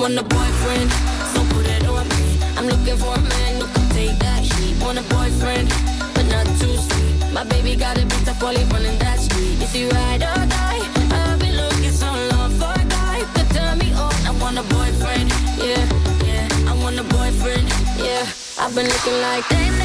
want 0.00 0.18
a 0.18 0.22
boyfriend, 0.22 0.90
so 1.34 1.42
put 1.54 1.66
it 1.66 1.84
on 1.86 2.06
me. 2.08 2.38
I'm 2.56 2.66
looking 2.66 2.96
for 2.96 3.14
a 3.14 3.20
man 3.20 3.60
who 3.60 3.66
can 3.66 3.88
take 3.90 4.18
that 4.20 4.42
heat. 4.42 4.80
Want 4.82 4.98
a 4.98 5.02
boyfriend, 5.14 5.68
but 6.14 6.26
not 6.30 6.46
too 6.60 6.76
sweet. 6.76 7.32
My 7.32 7.44
baby 7.44 7.74
got 7.74 7.98
a 7.98 8.06
bit 8.06 8.28
while 8.40 8.54
he 8.54 8.64
running 8.72 8.98
that 8.98 9.18
street. 9.18 9.60
Is 9.60 9.72
he 9.72 9.88
ride 9.88 10.22
or 10.22 10.46
die? 10.46 10.82
I've 11.10 11.38
been 11.40 11.56
looking 11.56 11.90
so 11.90 12.10
long 12.30 12.52
for 12.60 12.70
a 12.70 12.84
guy 12.86 13.24
could 13.34 13.50
turn 13.50 13.78
me 13.78 13.92
on. 13.92 14.14
I 14.28 14.32
want 14.40 14.58
a 14.58 14.62
boyfriend, 14.74 15.30
yeah, 15.58 15.84
yeah. 16.24 16.70
I 16.70 16.74
want 16.82 16.98
a 16.98 17.04
boyfriend, 17.04 17.66
yeah. 17.98 18.24
I've 18.60 18.74
been 18.74 18.86
looking 18.86 19.18
like 19.20 19.50
Where 19.50 19.77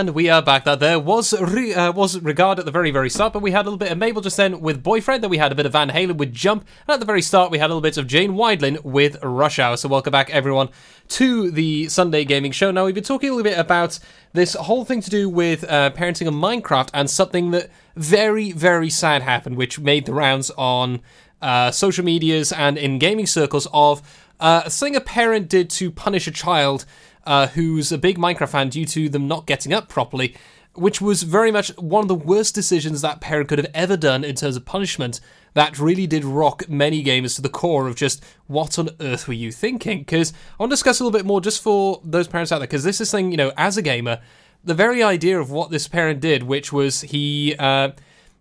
And 0.00 0.14
we 0.14 0.30
are 0.30 0.40
back. 0.40 0.64
That 0.64 0.80
there 0.80 0.98
was 0.98 1.38
re- 1.38 1.74
uh, 1.74 1.92
was 1.92 2.18
regard 2.18 2.58
at 2.58 2.64
the 2.64 2.70
very 2.70 2.90
very 2.90 3.10
start, 3.10 3.34
but 3.34 3.42
we 3.42 3.50
had 3.50 3.66
a 3.66 3.68
little 3.68 3.76
bit 3.76 3.92
of 3.92 3.98
Mabel 3.98 4.22
just 4.22 4.38
then 4.38 4.62
with 4.62 4.82
Boyfriend. 4.82 5.22
Then 5.22 5.28
we 5.28 5.36
had 5.36 5.52
a 5.52 5.54
bit 5.54 5.66
of 5.66 5.72
Van 5.72 5.90
Halen 5.90 6.16
with 6.16 6.32
Jump, 6.32 6.66
and 6.88 6.94
at 6.94 7.00
the 7.00 7.04
very 7.04 7.20
start 7.20 7.50
we 7.50 7.58
had 7.58 7.66
a 7.66 7.74
little 7.74 7.82
bit 7.82 7.98
of 7.98 8.06
Jane 8.06 8.32
Wiedlin 8.32 8.82
with 8.82 9.22
Rush 9.22 9.58
Hour. 9.58 9.76
So 9.76 9.90
welcome 9.90 10.10
back 10.10 10.30
everyone 10.30 10.70
to 11.08 11.50
the 11.50 11.86
Sunday 11.90 12.24
Gaming 12.24 12.50
Show. 12.50 12.70
Now 12.70 12.86
we've 12.86 12.94
been 12.94 13.04
talking 13.04 13.28
a 13.28 13.34
little 13.34 13.50
bit 13.50 13.58
about 13.58 13.98
this 14.32 14.54
whole 14.54 14.86
thing 14.86 15.02
to 15.02 15.10
do 15.10 15.28
with 15.28 15.64
uh, 15.64 15.90
parenting 15.90 16.26
in 16.28 16.32
Minecraft 16.32 16.88
and 16.94 17.10
something 17.10 17.50
that 17.50 17.68
very 17.94 18.52
very 18.52 18.88
sad 18.88 19.20
happened, 19.20 19.58
which 19.58 19.78
made 19.78 20.06
the 20.06 20.14
rounds 20.14 20.50
on 20.56 21.02
uh, 21.42 21.70
social 21.70 22.06
medias 22.06 22.52
and 22.52 22.78
in 22.78 22.98
gaming 22.98 23.26
circles 23.26 23.68
of 23.74 24.00
uh, 24.40 24.62
a 24.64 24.70
thing 24.70 24.96
a 24.96 25.00
parent 25.02 25.50
did 25.50 25.68
to 25.68 25.90
punish 25.90 26.26
a 26.26 26.30
child 26.30 26.86
uh, 27.26 27.48
who's 27.48 27.92
a 27.92 27.98
big 27.98 28.18
Minecraft 28.18 28.50
fan 28.50 28.68
due 28.68 28.84
to 28.86 29.08
them 29.08 29.28
not 29.28 29.46
getting 29.46 29.72
up 29.72 29.88
properly, 29.88 30.34
which 30.74 31.00
was 31.00 31.24
very 31.24 31.50
much 31.50 31.68
one 31.78 32.02
of 32.02 32.08
the 32.08 32.14
worst 32.14 32.54
decisions 32.54 33.02
that 33.02 33.20
parent 33.20 33.48
could 33.48 33.58
have 33.58 33.70
ever 33.74 33.96
done 33.96 34.24
in 34.24 34.36
terms 34.36 34.56
of 34.56 34.64
punishment. 34.64 35.20
That 35.54 35.78
really 35.78 36.06
did 36.06 36.24
rock 36.24 36.68
many 36.68 37.02
gamers 37.02 37.34
to 37.36 37.42
the 37.42 37.48
core 37.48 37.88
of 37.88 37.96
just 37.96 38.24
what 38.46 38.78
on 38.78 38.90
earth 39.00 39.26
were 39.26 39.34
you 39.34 39.50
thinking? 39.50 40.00
Because 40.00 40.32
I 40.32 40.62
want 40.62 40.70
to 40.70 40.74
discuss 40.74 41.00
a 41.00 41.04
little 41.04 41.18
bit 41.18 41.26
more 41.26 41.40
just 41.40 41.60
for 41.62 42.00
those 42.04 42.28
parents 42.28 42.52
out 42.52 42.58
there, 42.58 42.68
because 42.68 42.84
this 42.84 43.00
is 43.00 43.10
thing, 43.10 43.32
you 43.32 43.36
know, 43.36 43.52
as 43.56 43.76
a 43.76 43.82
gamer, 43.82 44.20
the 44.62 44.74
very 44.74 45.02
idea 45.02 45.40
of 45.40 45.50
what 45.50 45.70
this 45.70 45.88
parent 45.88 46.20
did, 46.20 46.44
which 46.44 46.72
was 46.72 47.00
he. 47.00 47.54
Uh, 47.58 47.90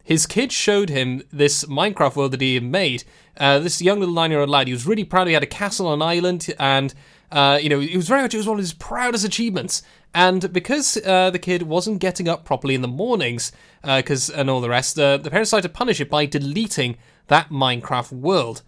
his 0.03 0.25
kid 0.25 0.51
showed 0.51 0.89
him 0.89 1.21
this 1.31 1.65
Minecraft 1.65 2.15
world 2.15 2.31
that 2.31 2.41
he 2.41 2.55
had 2.55 2.63
made. 2.63 3.03
Uh, 3.37 3.59
this 3.59 3.79
young 3.79 3.99
little 3.99 4.15
nine-year-old 4.15 4.49
lad, 4.49 4.65
he 4.65 4.73
was 4.73 4.87
really 4.87 5.03
proud. 5.03 5.27
He 5.27 5.33
had 5.33 5.43
a 5.43 5.47
castle 5.47 5.87
on 5.87 6.01
an 6.01 6.07
island, 6.07 6.51
and 6.57 6.95
uh, 7.31 7.59
you 7.61 7.69
know, 7.69 7.79
it 7.79 7.95
was 7.95 8.07
very 8.07 8.21
much 8.21 8.33
it 8.33 8.37
was 8.37 8.47
one 8.47 8.57
of 8.57 8.63
his 8.63 8.73
proudest 8.73 9.25
achievements. 9.25 9.83
And 10.13 10.51
because 10.51 10.97
uh, 11.05 11.29
the 11.29 11.39
kid 11.39 11.63
wasn't 11.63 11.99
getting 11.99 12.27
up 12.27 12.43
properly 12.43 12.73
in 12.75 12.81
the 12.81 12.87
mornings, 12.87 13.51
because 13.83 14.29
and 14.29 14.49
all 14.49 14.61
the 14.61 14.69
rest, 14.69 14.99
uh, 14.99 15.17
the 15.17 15.29
parents 15.29 15.49
decided 15.51 15.67
to 15.67 15.77
punish 15.77 16.01
it 16.01 16.09
by 16.09 16.25
deleting 16.25 16.97
that 17.27 17.49
Minecraft 17.49 18.11
world. 18.11 18.63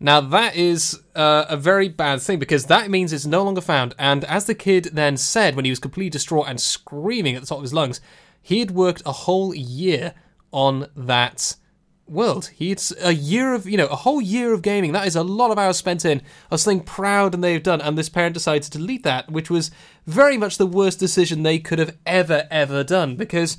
Now 0.00 0.20
that 0.20 0.56
is 0.56 1.00
uh, 1.14 1.46
a 1.48 1.56
very 1.56 1.88
bad 1.88 2.20
thing 2.20 2.38
because 2.38 2.66
that 2.66 2.90
means 2.90 3.12
it's 3.12 3.24
no 3.24 3.44
longer 3.44 3.60
found. 3.60 3.94
And 3.98 4.24
as 4.24 4.46
the 4.46 4.54
kid 4.54 4.90
then 4.92 5.16
said 5.16 5.54
when 5.54 5.64
he 5.64 5.70
was 5.70 5.78
completely 5.78 6.10
distraught 6.10 6.48
and 6.48 6.60
screaming 6.60 7.36
at 7.36 7.40
the 7.40 7.46
top 7.46 7.58
of 7.58 7.62
his 7.62 7.72
lungs, 7.72 8.00
he 8.42 8.58
had 8.58 8.72
worked 8.72 9.02
a 9.06 9.12
whole 9.12 9.54
year 9.54 10.14
on 10.52 10.88
that 10.96 11.56
world. 12.06 12.50
It's 12.58 12.92
a 13.00 13.12
year 13.12 13.54
of, 13.54 13.66
you 13.66 13.76
know, 13.76 13.86
a 13.86 13.96
whole 13.96 14.20
year 14.20 14.52
of 14.52 14.62
gaming. 14.62 14.92
That 14.92 15.06
is 15.06 15.16
a 15.16 15.22
lot 15.22 15.50
of 15.50 15.58
hours 15.58 15.76
spent 15.76 16.04
in 16.04 16.20
I 16.20 16.54
was 16.54 16.62
something 16.62 16.84
proud 16.84 17.34
and 17.34 17.42
they've 17.42 17.62
done. 17.62 17.80
And 17.80 17.96
this 17.96 18.08
parent 18.08 18.34
decides 18.34 18.68
to 18.70 18.78
delete 18.78 19.02
that, 19.04 19.30
which 19.30 19.50
was 19.50 19.70
very 20.06 20.36
much 20.36 20.58
the 20.58 20.66
worst 20.66 20.98
decision 20.98 21.42
they 21.42 21.58
could 21.58 21.78
have 21.78 21.96
ever, 22.06 22.46
ever 22.50 22.84
done. 22.84 23.16
Because 23.16 23.56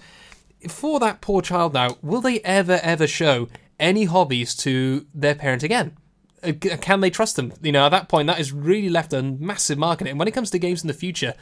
for 0.67 0.99
that 0.99 1.21
poor 1.21 1.41
child 1.41 1.73
now, 1.73 1.97
will 2.01 2.21
they 2.21 2.39
ever, 2.41 2.79
ever 2.83 3.07
show 3.07 3.47
any 3.79 4.05
hobbies 4.05 4.55
to 4.55 5.05
their 5.13 5.35
parent 5.35 5.63
again? 5.63 5.97
Uh, 6.43 6.53
Can 6.53 7.01
they 7.01 7.09
trust 7.09 7.35
them? 7.35 7.53
You 7.61 7.71
know, 7.71 7.85
at 7.85 7.89
that 7.89 8.09
point, 8.09 8.27
that 8.27 8.37
has 8.37 8.53
really 8.53 8.89
left 8.89 9.13
a 9.13 9.23
massive 9.23 9.77
mark 9.77 10.01
in 10.01 10.07
it. 10.07 10.11
And 10.11 10.19
when 10.19 10.27
it 10.27 10.33
comes 10.33 10.51
to 10.51 10.59
games 10.59 10.83
in 10.83 10.87
the 10.87 10.93
future, 10.93 11.33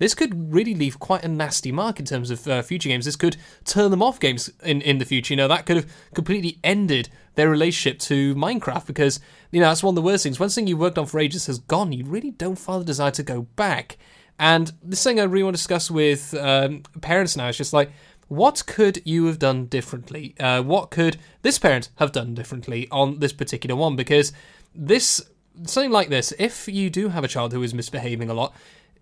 this 0.00 0.14
could 0.14 0.52
really 0.52 0.74
leave 0.74 0.98
quite 0.98 1.22
a 1.22 1.28
nasty 1.28 1.70
mark 1.70 2.00
in 2.00 2.06
terms 2.06 2.30
of 2.30 2.48
uh, 2.48 2.62
future 2.62 2.88
games. 2.88 3.04
This 3.04 3.16
could 3.16 3.36
turn 3.64 3.90
them 3.90 4.02
off 4.02 4.18
games 4.18 4.50
in, 4.64 4.80
in 4.80 4.96
the 4.96 5.04
future. 5.04 5.34
You 5.34 5.36
know, 5.36 5.48
that 5.48 5.66
could 5.66 5.76
have 5.76 5.92
completely 6.14 6.58
ended 6.64 7.10
their 7.34 7.50
relationship 7.50 7.98
to 8.00 8.34
Minecraft 8.34 8.86
because, 8.86 9.20
you 9.52 9.60
know, 9.60 9.68
that's 9.68 9.82
one 9.82 9.92
of 9.92 9.96
the 9.96 10.02
worst 10.02 10.22
things. 10.22 10.40
When 10.40 10.48
something 10.48 10.68
you 10.68 10.78
worked 10.78 10.96
on 10.96 11.04
for 11.04 11.20
ages 11.20 11.46
has 11.46 11.58
gone, 11.58 11.92
you 11.92 12.06
really 12.06 12.30
don't 12.30 12.58
feel 12.58 12.78
the 12.78 12.84
desire 12.86 13.10
to 13.10 13.22
go 13.22 13.42
back. 13.42 13.98
And 14.38 14.72
this 14.82 15.04
thing 15.04 15.20
I 15.20 15.24
really 15.24 15.44
want 15.44 15.56
to 15.56 15.58
discuss 15.58 15.90
with 15.90 16.32
um, 16.32 16.82
parents 17.02 17.36
now 17.36 17.48
is 17.48 17.58
just 17.58 17.74
like, 17.74 17.92
what 18.28 18.64
could 18.66 19.02
you 19.04 19.26
have 19.26 19.38
done 19.38 19.66
differently? 19.66 20.34
Uh, 20.40 20.62
what 20.62 20.90
could 20.90 21.18
this 21.42 21.58
parent 21.58 21.90
have 21.96 22.12
done 22.12 22.32
differently 22.32 22.88
on 22.90 23.18
this 23.18 23.34
particular 23.34 23.76
one? 23.76 23.96
Because 23.96 24.32
this, 24.74 25.20
something 25.66 25.90
like 25.90 26.08
this, 26.08 26.32
if 26.38 26.68
you 26.68 26.88
do 26.88 27.10
have 27.10 27.22
a 27.22 27.28
child 27.28 27.52
who 27.52 27.62
is 27.62 27.74
misbehaving 27.74 28.30
a 28.30 28.34
lot, 28.34 28.54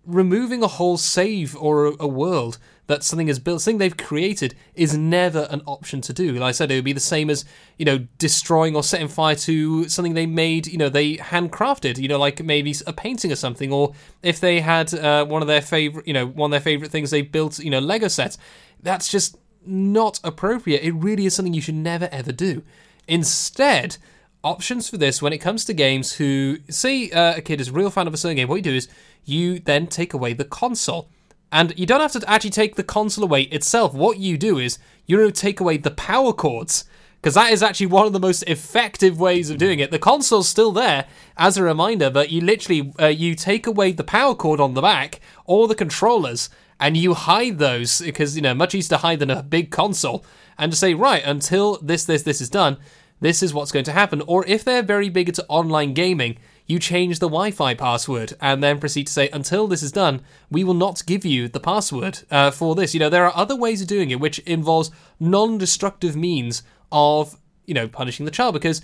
removing 0.05 0.63
a 0.63 0.67
whole 0.67 0.97
save 0.97 1.55
or 1.55 1.87
a, 1.87 1.93
a 2.01 2.07
world 2.07 2.57
that 2.87 3.03
something 3.03 3.27
is 3.27 3.37
built, 3.37 3.61
something 3.61 3.77
they've 3.77 3.95
created, 3.95 4.55
is 4.73 4.97
never 4.97 5.47
an 5.51 5.61
option 5.67 6.01
to 6.01 6.11
do. 6.11 6.33
Like 6.33 6.49
I 6.49 6.51
said, 6.51 6.71
it 6.71 6.75
would 6.75 6.83
be 6.83 6.93
the 6.93 6.99
same 6.99 7.29
as 7.29 7.45
you 7.77 7.85
know 7.85 7.99
destroying 8.17 8.75
or 8.75 8.83
setting 8.83 9.07
fire 9.07 9.35
to 9.35 9.87
something 9.87 10.15
they 10.15 10.25
made, 10.25 10.65
you 10.65 10.77
know, 10.77 10.89
they 10.89 11.17
handcrafted, 11.17 11.99
you 11.99 12.07
know, 12.07 12.17
like 12.17 12.43
maybe 12.43 12.73
a 12.87 12.93
painting 12.93 13.31
or 13.31 13.35
something, 13.35 13.71
or 13.71 13.93
if 14.23 14.39
they 14.39 14.59
had 14.59 14.93
uh, 14.93 15.23
one 15.25 15.43
of 15.43 15.47
their 15.47 15.61
favorite, 15.61 16.07
you 16.07 16.13
know, 16.13 16.25
one 16.25 16.49
of 16.49 16.51
their 16.51 16.59
favorite 16.59 16.89
things 16.91 17.11
they 17.11 17.21
built, 17.21 17.59
you 17.59 17.69
know, 17.69 17.79
Lego 17.79 18.07
sets. 18.07 18.37
That's 18.81 19.11
just 19.11 19.37
not 19.65 20.19
appropriate. 20.23 20.81
It 20.81 20.93
really 20.93 21.25
is 21.25 21.35
something 21.35 21.53
you 21.53 21.61
should 21.61 21.75
never 21.75 22.09
ever 22.11 22.31
do. 22.31 22.63
Instead, 23.07 23.97
options 24.43 24.89
for 24.89 24.97
this 24.97 25.21
when 25.21 25.33
it 25.33 25.39
comes 25.39 25.65
to 25.65 25.73
games 25.73 26.13
who 26.13 26.57
say 26.69 27.09
uh, 27.11 27.37
a 27.37 27.41
kid 27.41 27.59
is 27.59 27.69
a 27.69 27.73
real 27.73 27.89
fan 27.89 28.07
of 28.07 28.13
a 28.13 28.17
certain 28.17 28.37
game, 28.37 28.47
what 28.47 28.57
you 28.57 28.61
do 28.61 28.73
is 28.73 28.87
you 29.25 29.59
then 29.59 29.87
take 29.87 30.13
away 30.13 30.33
the 30.33 30.45
console. 30.45 31.09
And 31.51 31.77
you 31.77 31.85
don't 31.85 32.01
have 32.01 32.11
to 32.13 32.29
actually 32.29 32.51
take 32.51 32.75
the 32.75 32.83
console 32.83 33.23
away 33.23 33.43
itself. 33.43 33.93
What 33.93 34.19
you 34.19 34.37
do 34.37 34.59
is 34.59 34.77
you 35.07 35.31
take 35.31 35.59
away 35.59 35.77
the 35.77 35.91
power 35.91 36.31
cords. 36.31 36.85
Because 37.21 37.33
that 37.33 37.51
is 37.51 37.61
actually 37.61 37.87
one 37.87 38.07
of 38.07 38.13
the 38.13 38.19
most 38.19 38.43
effective 38.43 39.19
ways 39.19 39.49
of 39.49 39.57
doing 39.57 39.79
it. 39.79 39.91
The 39.91 39.99
console's 39.99 40.47
still 40.47 40.71
there 40.71 41.05
as 41.35 41.57
a 41.57 41.63
reminder, 41.63 42.09
but 42.09 42.31
you 42.31 42.39
literally 42.39 42.93
uh, 42.97 43.07
you 43.07 43.35
take 43.35 43.67
away 43.67 43.91
the 43.91 44.05
power 44.05 44.33
cord 44.33 44.61
on 44.61 44.73
the 44.73 44.81
back 44.81 45.19
or 45.43 45.67
the 45.67 45.75
controllers, 45.75 46.49
and 46.79 46.95
you 46.95 47.13
hide 47.13 47.57
those 47.57 47.99
because 47.99 48.37
you 48.37 48.41
know 48.41 48.53
much 48.53 48.73
easier 48.73 48.95
to 48.95 49.01
hide 49.01 49.19
than 49.19 49.29
a 49.29 49.43
big 49.43 49.69
console, 49.69 50.23
and 50.57 50.71
to 50.71 50.77
say 50.77 50.93
right 50.93 51.21
until 51.25 51.77
this 51.81 52.05
this 52.05 52.23
this 52.23 52.39
is 52.39 52.49
done, 52.49 52.77
this 53.19 53.43
is 53.43 53.53
what's 53.53 53.71
going 53.71 53.85
to 53.85 53.91
happen. 53.91 54.21
Or 54.21 54.45
if 54.45 54.63
they're 54.63 54.83
very 54.83 55.09
big 55.09 55.29
into 55.29 55.45
online 55.47 55.93
gaming, 55.93 56.37
you 56.67 56.79
change 56.79 57.19
the 57.19 57.27
Wi 57.27 57.51
Fi 57.51 57.73
password 57.73 58.33
and 58.39 58.63
then 58.63 58.79
proceed 58.79 59.07
to 59.07 59.13
say, 59.13 59.29
until 59.29 59.67
this 59.67 59.83
is 59.83 59.91
done, 59.91 60.21
we 60.49 60.63
will 60.63 60.73
not 60.73 61.05
give 61.05 61.25
you 61.25 61.47
the 61.47 61.59
password 61.59 62.19
uh, 62.29 62.51
for 62.51 62.75
this. 62.75 62.93
You 62.93 62.99
know, 62.99 63.09
there 63.09 63.25
are 63.25 63.35
other 63.35 63.55
ways 63.55 63.81
of 63.81 63.87
doing 63.87 64.11
it 64.11 64.19
which 64.19 64.39
involves 64.39 64.91
non 65.19 65.57
destructive 65.57 66.15
means 66.15 66.63
of, 66.91 67.37
you 67.65 67.73
know, 67.73 67.87
punishing 67.87 68.25
the 68.25 68.31
child 68.31 68.53
because. 68.53 68.81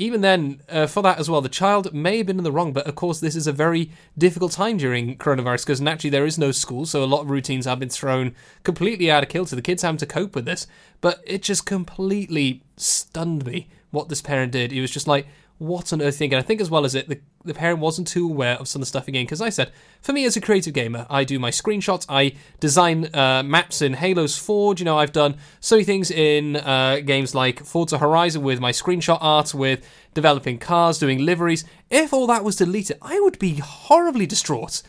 Even 0.00 0.22
then, 0.22 0.62
uh, 0.70 0.86
for 0.86 1.02
that 1.02 1.18
as 1.18 1.28
well, 1.28 1.42
the 1.42 1.50
child 1.50 1.92
may 1.92 2.16
have 2.16 2.26
been 2.26 2.38
in 2.38 2.42
the 2.42 2.50
wrong, 2.50 2.72
but 2.72 2.86
of 2.86 2.94
course, 2.94 3.20
this 3.20 3.36
is 3.36 3.46
a 3.46 3.52
very 3.52 3.90
difficult 4.16 4.50
time 4.50 4.78
during 4.78 5.18
coronavirus 5.18 5.66
because 5.66 5.80
naturally 5.82 6.08
there 6.08 6.24
is 6.24 6.38
no 6.38 6.52
school, 6.52 6.86
so 6.86 7.04
a 7.04 7.04
lot 7.04 7.20
of 7.20 7.28
routines 7.28 7.66
have 7.66 7.80
been 7.80 7.90
thrown 7.90 8.34
completely 8.62 9.10
out 9.10 9.22
of 9.22 9.28
kilter. 9.28 9.54
The 9.54 9.60
kids 9.60 9.82
having 9.82 9.98
to 9.98 10.06
cope 10.06 10.34
with 10.34 10.46
this, 10.46 10.66
but 11.02 11.20
it 11.26 11.42
just 11.42 11.66
completely 11.66 12.62
stunned 12.78 13.44
me 13.44 13.68
what 13.90 14.08
this 14.08 14.22
parent 14.22 14.52
did. 14.52 14.72
He 14.72 14.80
was 14.80 14.90
just 14.90 15.06
like, 15.06 15.26
what 15.60 15.92
on 15.92 16.00
earth 16.00 16.16
thinking? 16.16 16.38
I 16.38 16.42
think 16.42 16.60
as 16.60 16.70
well 16.70 16.86
as 16.86 16.94
it, 16.94 17.06
the, 17.06 17.20
the 17.44 17.52
parent 17.52 17.80
wasn't 17.80 18.08
too 18.08 18.26
aware 18.26 18.56
of 18.56 18.66
some 18.66 18.80
of 18.80 18.82
the 18.82 18.86
stuff 18.86 19.08
again. 19.08 19.26
Because 19.26 19.42
I 19.42 19.50
said, 19.50 19.70
for 20.00 20.14
me 20.14 20.24
as 20.24 20.34
a 20.34 20.40
creative 20.40 20.72
gamer, 20.72 21.06
I 21.10 21.22
do 21.22 21.38
my 21.38 21.50
screenshots, 21.50 22.06
I 22.08 22.32
design 22.60 23.14
uh, 23.14 23.42
maps 23.42 23.82
in 23.82 23.92
Halo's 23.92 24.38
Forge. 24.38 24.80
You 24.80 24.86
know, 24.86 24.98
I've 24.98 25.12
done 25.12 25.36
so 25.60 25.76
many 25.76 25.84
things 25.84 26.10
in 26.10 26.56
uh, 26.56 27.00
games 27.04 27.34
like 27.34 27.62
Forza 27.62 27.98
Horizon 27.98 28.42
with 28.42 28.58
my 28.58 28.72
screenshot 28.72 29.18
art, 29.20 29.52
with 29.52 29.86
developing 30.14 30.58
cars, 30.58 30.98
doing 30.98 31.18
liveries. 31.26 31.66
If 31.90 32.14
all 32.14 32.26
that 32.28 32.42
was 32.42 32.56
deleted, 32.56 32.96
I 33.02 33.20
would 33.20 33.38
be 33.38 33.56
horribly 33.56 34.24
distraught. 34.24 34.82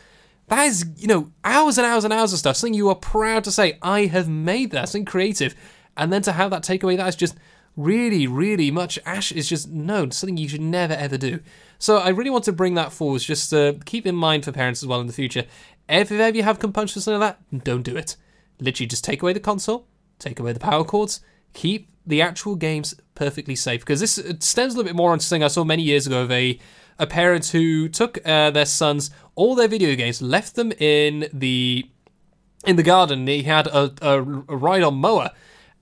That 0.48 0.64
is, 0.64 0.86
you 0.96 1.06
know, 1.06 1.30
hours 1.44 1.76
and 1.76 1.86
hours 1.86 2.04
and 2.04 2.14
hours 2.14 2.32
of 2.32 2.38
stuff. 2.38 2.56
Something 2.56 2.74
you 2.74 2.88
are 2.88 2.94
proud 2.94 3.44
to 3.44 3.52
say, 3.52 3.78
I 3.82 4.06
have 4.06 4.28
made 4.28 4.70
that, 4.70 4.88
something 4.88 5.04
creative. 5.04 5.54
And 5.98 6.10
then 6.10 6.22
to 6.22 6.32
have 6.32 6.50
that 6.50 6.62
take 6.62 6.82
away, 6.82 6.96
that 6.96 7.08
is 7.08 7.16
just 7.16 7.36
really, 7.76 8.26
really 8.26 8.70
much 8.70 8.98
ash 9.06 9.32
is 9.32 9.48
just 9.48 9.68
no, 9.68 10.08
something 10.10 10.36
you 10.36 10.48
should 10.48 10.60
never 10.60 10.94
ever 10.94 11.16
do. 11.16 11.40
So 11.78 11.98
I 11.98 12.10
really 12.10 12.30
want 12.30 12.44
to 12.44 12.52
bring 12.52 12.74
that 12.74 12.92
forward, 12.92 13.22
just 13.22 13.50
to 13.50 13.78
keep 13.84 14.06
in 14.06 14.14
mind 14.14 14.44
for 14.44 14.52
parents 14.52 14.82
as 14.82 14.86
well 14.86 15.00
in 15.00 15.06
the 15.06 15.12
future. 15.12 15.44
If 15.88 16.12
ever 16.12 16.36
you 16.36 16.42
have 16.42 16.58
compunction 16.58 17.00
for 17.00 17.04
something 17.04 17.20
like 17.20 17.38
that, 17.50 17.64
don't 17.64 17.82
do 17.82 17.96
it. 17.96 18.16
Literally 18.60 18.86
just 18.86 19.04
take 19.04 19.22
away 19.22 19.32
the 19.32 19.40
console, 19.40 19.86
take 20.18 20.38
away 20.38 20.52
the 20.52 20.60
power 20.60 20.84
cords, 20.84 21.20
keep 21.52 21.88
the 22.06 22.22
actual 22.22 22.56
games 22.56 22.94
perfectly 23.14 23.56
safe. 23.56 23.80
Because 23.80 24.00
this 24.00 24.14
stems 24.40 24.74
a 24.74 24.76
little 24.76 24.84
bit 24.84 24.96
more 24.96 25.12
on 25.12 25.20
something 25.20 25.42
I 25.42 25.48
saw 25.48 25.64
many 25.64 25.82
years 25.82 26.06
ago 26.06 26.22
of 26.22 26.30
a 26.30 26.58
a 26.98 27.06
parent 27.06 27.46
who 27.48 27.88
took 27.88 28.18
uh, 28.24 28.50
their 28.50 28.66
sons 28.66 29.10
all 29.34 29.54
their 29.54 29.66
video 29.66 29.96
games, 29.96 30.20
left 30.20 30.54
them 30.54 30.72
in 30.72 31.28
the 31.32 31.88
in 32.64 32.76
the 32.76 32.82
garden. 32.82 33.26
He 33.26 33.42
had 33.42 33.66
a, 33.66 33.92
a, 34.00 34.18
a 34.20 34.56
ride 34.56 34.82
on 34.82 34.94
mower 34.96 35.30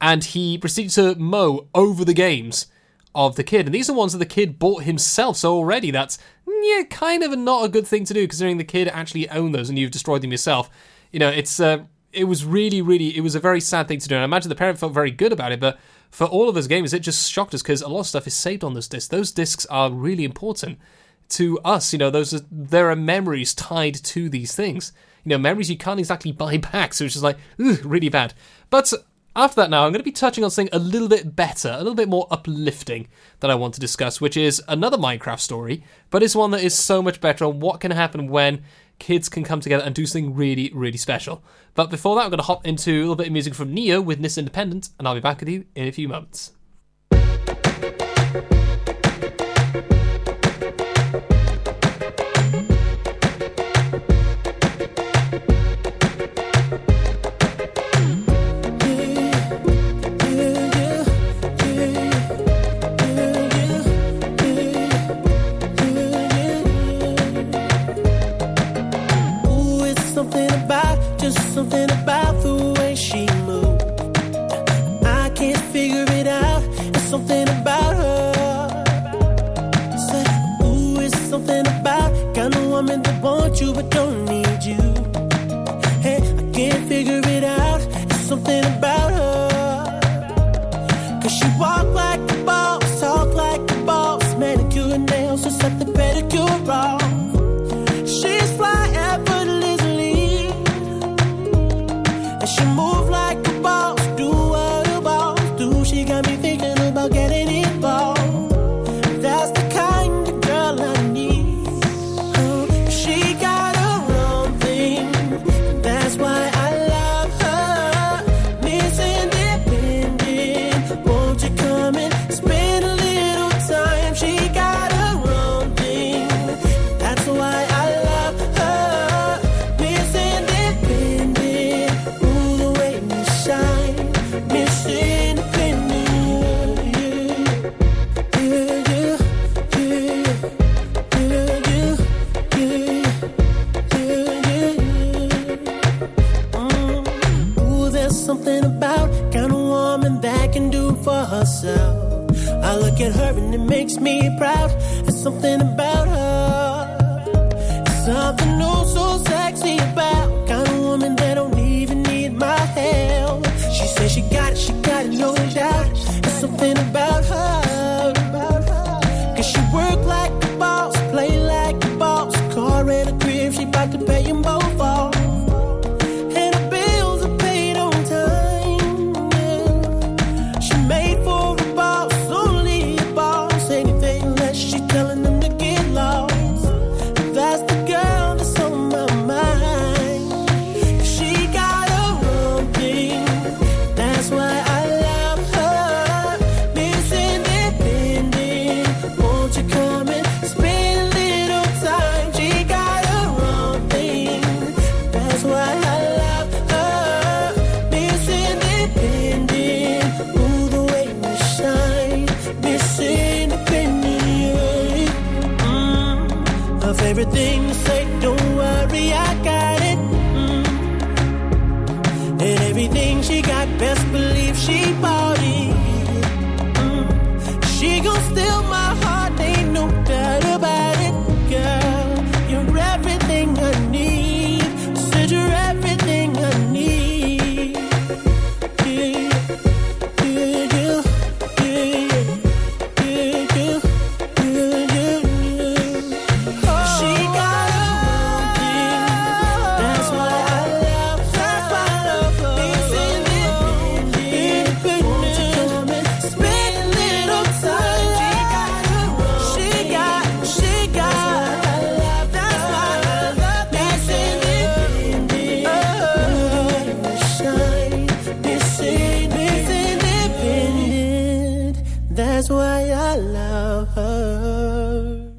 and 0.01 0.25
he 0.25 0.59
proceeded 0.59 0.93
to 0.93 1.15
mow 1.17 1.69
over 1.75 2.05
the 2.05 2.15
games 2.15 2.67
of 3.15 3.37
the 3.37 3.45
kid. 3.45 3.67
And 3.67 3.75
these 3.75 3.91
are 3.91 3.95
ones 3.95 4.13
that 4.13 4.19
the 4.19 4.27
kid 4.27 4.59
bought 4.59 4.85
himself, 4.85 5.37
so 5.37 5.55
already 5.55 5.91
that's 5.91 6.19
yeah, 6.63 6.83
kind 6.85 7.23
of 7.23 7.37
not 7.39 7.65
a 7.65 7.69
good 7.69 7.87
thing 7.87 8.05
to 8.05 8.15
do 8.15 8.27
considering 8.27 8.59
the 8.59 8.65
kid 8.65 8.89
actually 8.89 9.29
owned 9.31 9.55
those 9.55 9.69
and 9.69 9.79
you've 9.79 9.91
destroyed 9.91 10.23
them 10.23 10.31
yourself. 10.31 10.71
You 11.11 11.19
know, 11.19 11.29
it's 11.29 11.59
uh, 11.59 11.85
it 12.13 12.25
was 12.25 12.45
really, 12.45 12.83
really, 12.83 13.17
it 13.17 13.21
was 13.21 13.35
a 13.35 13.41
very 13.41 13.61
sad 13.61 13.89
thing 13.89 13.99
to 13.99 14.09
do. 14.09 14.15
And 14.15 14.23
I 14.23 14.25
imagine 14.25 14.49
the 14.49 14.55
parent 14.55 14.79
felt 14.79 14.93
very 14.93 15.11
good 15.11 15.33
about 15.33 15.53
it, 15.53 15.61
but 15.61 15.79
for 16.11 16.27
all 16.27 16.49
of 16.49 16.55
those 16.55 16.67
games, 16.67 16.93
it 16.93 17.01
just 17.01 17.31
shocked 17.31 17.55
us 17.55 17.63
because 17.63 17.83
a 17.83 17.89
lot 17.89 18.01
of 18.01 18.07
stuff 18.07 18.27
is 18.27 18.35
saved 18.35 18.65
on 18.65 18.75
those 18.75 18.89
discs. 18.89 19.09
Those 19.09 19.31
discs 19.33 19.65
are 19.67 19.91
really 19.91 20.25
important 20.25 20.79
to 21.31 21.59
us. 21.61 21.93
You 21.93 21.99
know, 22.01 22.11
those 22.11 22.35
are, 22.35 22.41
there 22.51 22.91
are 22.91 22.97
memories 22.97 23.55
tied 23.55 23.95
to 23.95 24.29
these 24.29 24.55
things. 24.55 24.93
You 25.25 25.31
know, 25.31 25.39
memories 25.39 25.71
you 25.71 25.79
can't 25.79 26.01
exactly 26.01 26.33
buy 26.33 26.57
back, 26.73 26.95
so 26.95 27.05
it's 27.05 27.15
just 27.15 27.25
like, 27.25 27.39
really 27.59 28.09
bad. 28.09 28.35
But 28.71 28.93
after 29.37 29.61
that, 29.61 29.71
now 29.71 29.85
I'm 29.85 29.93
going 29.93 30.01
to 30.01 30.05
be 30.05 30.13
touching 30.13 30.43
on 30.45 30.51
something 30.51 30.75
a 30.75 30.79
little 30.79 31.09
bit 31.09 31.37
better, 31.37 31.71
a 31.71 31.79
little 31.79 31.95
bit 31.95 32.09
more 32.09 32.27
uplifting 32.31 33.09
that 33.41 33.51
I 33.51 33.55
want 33.55 33.75
to 33.75 33.81
discuss, 33.81 34.21
which 34.21 34.37
is 34.37 34.63
another 34.67 34.97
Minecraft 34.97 35.41
story, 35.41 35.85
but 36.11 36.23
it's 36.23 36.35
one 36.35 36.51
that 36.51 36.65
is 36.65 36.75
so 36.75 37.03
much 37.03 37.21
better 37.21 37.45
on 37.45 37.61
what 37.61 37.81
can 37.81 37.93
happen 37.93 38.29
when 38.29 38.63
kids 38.99 39.29
can 39.29 39.45
come 39.45 39.61
together 39.61 39.85
and 39.85 39.95
do 39.95 40.07
something 40.07 40.35
really, 40.35 40.71
really 40.75 40.99
special. 40.99 41.43
But 41.75 41.91
before 41.91 42.17
that, 42.17 42.23
I'm 42.23 42.31
going 42.31 42.39
to 42.39 42.45
hop 42.45 42.67
into 42.67 42.91
a 42.91 43.01
little 43.01 43.17
bit 43.17 43.29
of 43.29 43.33
music 43.33 43.55
from 43.55 43.73
Ne-Yo 43.73 44.01
with 44.01 44.21
Miss 44.21 44.37
Independent, 44.37 44.91
and 44.99 45.07
I'll 45.09 45.15
be 45.15 45.21
back 45.21 45.41
with 45.41 45.49
you 45.49 45.65
in 45.75 45.87
a 45.87 45.93
few 45.93 46.09
moments. 46.09 46.53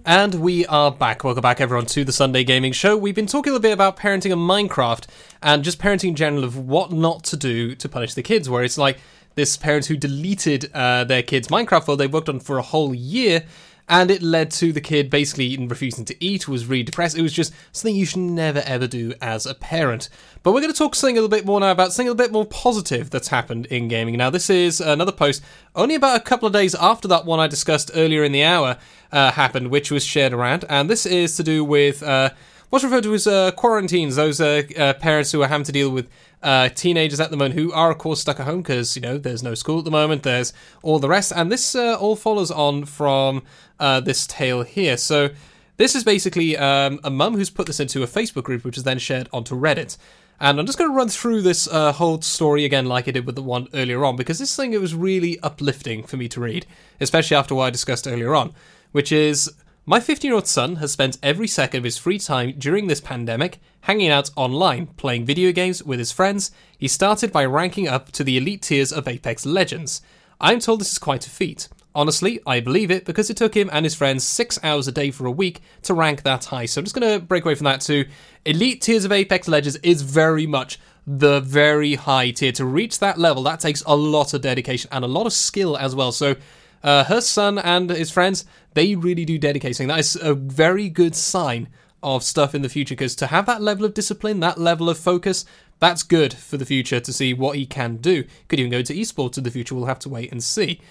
And 0.05 0.35
we 0.35 0.65
are 0.65 0.91
back. 0.91 1.23
Welcome 1.23 1.41
back, 1.41 1.61
everyone, 1.61 1.85
to 1.85 2.03
the 2.03 2.11
Sunday 2.11 2.43
Gaming 2.43 2.73
Show. 2.73 2.97
We've 2.97 3.15
been 3.15 3.27
talking 3.27 3.51
a 3.51 3.53
little 3.53 3.61
bit 3.61 3.71
about 3.71 3.95
parenting 3.95 4.31
in 4.31 4.39
Minecraft 4.39 5.07
and 5.41 5.63
just 5.63 5.79
parenting 5.79 6.09
in 6.09 6.15
general 6.15 6.43
of 6.43 6.57
what 6.57 6.91
not 6.91 7.23
to 7.25 7.37
do 7.37 7.73
to 7.75 7.87
punish 7.87 8.13
the 8.13 8.23
kids. 8.23 8.49
Where 8.49 8.65
it's 8.65 8.77
like 8.77 8.99
this 9.35 9.55
parent 9.55 9.85
who 9.85 9.95
deleted 9.95 10.69
uh, 10.73 11.05
their 11.05 11.23
kid's 11.23 11.47
Minecraft 11.47 11.87
world 11.87 12.01
they 12.01 12.07
worked 12.07 12.27
on 12.27 12.41
for 12.41 12.57
a 12.57 12.61
whole 12.61 12.93
year, 12.93 13.45
and 13.89 14.09
it 14.11 14.21
led 14.21 14.51
to 14.51 14.71
the 14.71 14.81
kid 14.81 15.09
basically 15.09 15.57
refusing 15.67 16.05
to 16.05 16.23
eat, 16.23 16.47
was 16.47 16.65
really 16.65 16.83
depressed. 16.83 17.17
It 17.17 17.21
was 17.21 17.33
just 17.33 17.53
something 17.71 17.95
you 17.95 18.05
should 18.05 18.19
never 18.19 18.63
ever 18.65 18.87
do 18.87 19.13
as 19.21 19.45
a 19.45 19.53
parent. 19.53 20.09
But 20.43 20.53
we're 20.53 20.61
going 20.61 20.73
to 20.73 20.77
talk 20.77 20.95
something 20.95 21.17
a 21.17 21.21
little 21.21 21.35
bit 21.35 21.45
more 21.45 21.59
now 21.59 21.71
about 21.71 21.93
something 21.93 22.07
a 22.07 22.11
little 22.11 22.25
bit 22.25 22.33
more 22.33 22.45
positive 22.45 23.09
that's 23.09 23.27
happened 23.27 23.67
in 23.67 23.87
gaming. 23.87 24.17
Now, 24.17 24.29
this 24.29 24.49
is 24.49 24.81
another 24.81 25.11
post 25.11 25.43
only 25.75 25.95
about 25.95 26.17
a 26.17 26.23
couple 26.23 26.47
of 26.47 26.53
days 26.53 26.73
after 26.75 27.07
that 27.09 27.25
one 27.25 27.39
I 27.39 27.47
discussed 27.47 27.91
earlier 27.93 28.23
in 28.23 28.31
the 28.31 28.43
hour 28.43 28.77
uh, 29.11 29.31
happened, 29.31 29.69
which 29.69 29.91
was 29.91 30.03
shared 30.03 30.33
around, 30.33 30.65
and 30.69 30.89
this 30.89 31.05
is 31.05 31.35
to 31.37 31.43
do 31.43 31.63
with 31.63 32.01
uh, 32.01 32.31
what's 32.71 32.83
referred 32.83 33.03
to 33.03 33.13
as 33.13 33.27
uh, 33.27 33.51
quarantines. 33.51 34.15
Those 34.15 34.41
uh, 34.41 34.63
uh, 34.75 34.93
parents 34.93 35.31
who 35.31 35.43
are 35.43 35.47
having 35.47 35.65
to 35.65 35.71
deal 35.71 35.91
with 35.91 36.09
uh, 36.41 36.69
teenagers 36.69 37.19
at 37.19 37.29
the 37.29 37.37
moment 37.37 37.53
who 37.53 37.71
are, 37.71 37.91
of 37.91 37.99
course, 37.99 38.21
stuck 38.21 38.39
at 38.39 38.47
home 38.47 38.63
because 38.63 38.95
you 38.95 39.01
know 39.01 39.19
there's 39.19 39.43
no 39.43 39.53
school 39.53 39.79
at 39.79 39.85
the 39.85 39.91
moment. 39.91 40.23
There's 40.23 40.53
all 40.81 40.97
the 40.97 41.09
rest, 41.09 41.31
and 41.35 41.51
this 41.51 41.75
uh, 41.75 41.97
all 41.99 42.15
follows 42.15 42.49
on 42.49 42.85
from 42.85 43.43
this 43.79 44.25
tale 44.25 44.63
here. 44.63 44.97
So. 44.97 45.29
This 45.77 45.95
is 45.95 46.03
basically 46.03 46.55
um, 46.57 46.99
a 47.03 47.09
mum 47.09 47.33
who's 47.33 47.49
put 47.49 47.65
this 47.65 47.79
into 47.79 48.03
a 48.03 48.05
Facebook 48.05 48.43
group, 48.43 48.63
which 48.63 48.77
is 48.77 48.83
then 48.83 48.99
shared 48.99 49.27
onto 49.33 49.55
Reddit. 49.55 49.97
And 50.39 50.59
I'm 50.59 50.67
just 50.67 50.77
going 50.77 50.91
to 50.91 50.95
run 50.95 51.09
through 51.09 51.41
this 51.41 51.67
uh, 51.67 51.91
whole 51.91 52.21
story 52.21 52.65
again, 52.65 52.85
like 52.85 53.07
I 53.07 53.11
did 53.11 53.25
with 53.25 53.33
the 53.33 53.41
one 53.41 53.67
earlier 53.73 54.05
on, 54.05 54.15
because 54.15 54.37
this 54.37 54.55
thing 54.55 54.73
it 54.73 54.81
was 54.81 54.93
really 54.93 55.39
uplifting 55.39 56.03
for 56.03 56.17
me 56.17 56.27
to 56.29 56.39
read, 56.39 56.67
especially 56.99 57.35
after 57.35 57.55
what 57.55 57.65
I 57.65 57.69
discussed 57.71 58.07
earlier 58.07 58.35
on, 58.35 58.53
which 58.91 59.11
is 59.11 59.51
my 59.85 59.99
15 59.99 60.29
year 60.29 60.35
old 60.35 60.47
son 60.47 60.75
has 60.75 60.91
spent 60.91 61.17
every 61.23 61.47
second 61.47 61.79
of 61.79 61.83
his 61.83 61.97
free 61.97 62.19
time 62.19 62.53
during 62.57 62.85
this 62.87 63.01
pandemic 63.01 63.59
hanging 63.81 64.09
out 64.09 64.29
online, 64.35 64.85
playing 64.85 65.25
video 65.25 65.51
games 65.51 65.83
with 65.83 65.97
his 65.97 66.11
friends. 66.11 66.51
He 66.77 66.87
started 66.87 67.31
by 67.31 67.45
ranking 67.45 67.87
up 67.87 68.11
to 68.11 68.23
the 68.23 68.37
elite 68.37 68.61
tiers 68.61 68.93
of 68.93 69.07
Apex 69.07 69.43
Legends. 69.43 70.01
I'm 70.39 70.59
told 70.59 70.81
this 70.81 70.91
is 70.91 70.99
quite 70.99 71.25
a 71.25 71.31
feat. 71.31 71.67
Honestly, 71.95 72.39
I 72.45 72.59
believe 72.59 72.91
it 72.91 73.05
because 73.05 73.31
it 73.31 73.37
took 73.37 73.55
him 73.55 73.69
and 73.73 73.83
his 73.83 73.95
friends 73.95 74.23
six 74.23 74.59
hours 74.63 74.87
a 74.87 74.91
day 74.91 75.09
for 75.09 75.25
a 75.25 75.31
week 75.31 75.61
to 75.81 75.95
rank 75.95 76.21
that 76.23 76.45
high. 76.45 76.67
So 76.67 76.79
I'm 76.79 76.85
just 76.85 76.95
going 76.95 77.19
to 77.19 77.25
break 77.25 77.43
away 77.43 77.55
from 77.55 77.65
that 77.65 77.81
to 77.81 78.05
elite 78.45 78.81
tiers 78.81 79.03
of 79.03 79.11
Apex 79.11 79.47
Legends 79.47 79.77
is 79.77 80.03
very 80.03 80.45
much 80.45 80.79
the 81.07 81.39
very 81.41 81.95
high 81.95 82.29
tier. 82.29 82.51
To 82.53 82.65
reach 82.65 82.99
that 82.99 83.17
level, 83.17 83.41
that 83.43 83.59
takes 83.59 83.81
a 83.87 83.95
lot 83.95 84.35
of 84.35 84.41
dedication 84.41 84.89
and 84.93 85.03
a 85.03 85.07
lot 85.07 85.25
of 85.25 85.33
skill 85.33 85.75
as 85.75 85.95
well. 85.95 86.11
So 86.11 86.35
uh, 86.83 87.03
her 87.05 87.21
son 87.21 87.57
and 87.57 87.89
his 87.89 88.11
friends, 88.11 88.45
they 88.73 88.95
really 88.95 89.25
do 89.25 89.37
dedicating. 89.37 89.87
That 89.87 89.99
is 89.99 90.15
a 90.15 90.33
very 90.33 90.89
good 90.89 91.15
sign 91.15 91.67
of 92.03 92.23
stuff 92.23 92.55
in 92.55 92.61
the 92.61 92.69
future 92.69 92.95
because 92.95 93.15
to 93.15 93.27
have 93.27 93.45
that 93.45 93.61
level 93.61 93.85
of 93.85 93.93
discipline, 93.93 94.39
that 94.39 94.57
level 94.57 94.89
of 94.89 94.97
focus, 94.97 95.45
that's 95.79 96.03
good 96.03 96.33
for 96.33 96.57
the 96.57 96.65
future 96.65 96.99
to 96.99 97.13
see 97.13 97.33
what 97.33 97.55
he 97.55 97.65
can 97.65 97.97
do. 97.97 98.23
Could 98.47 98.59
even 98.59 98.71
go 98.71 98.81
to 98.81 98.93
esports 98.93 99.37
in 99.37 99.43
the 99.43 99.51
future. 99.51 99.75
We'll 99.75 99.85
have 99.85 99.99
to 99.99 100.09
wait 100.09 100.31
and 100.31 100.43
see. 100.43 100.81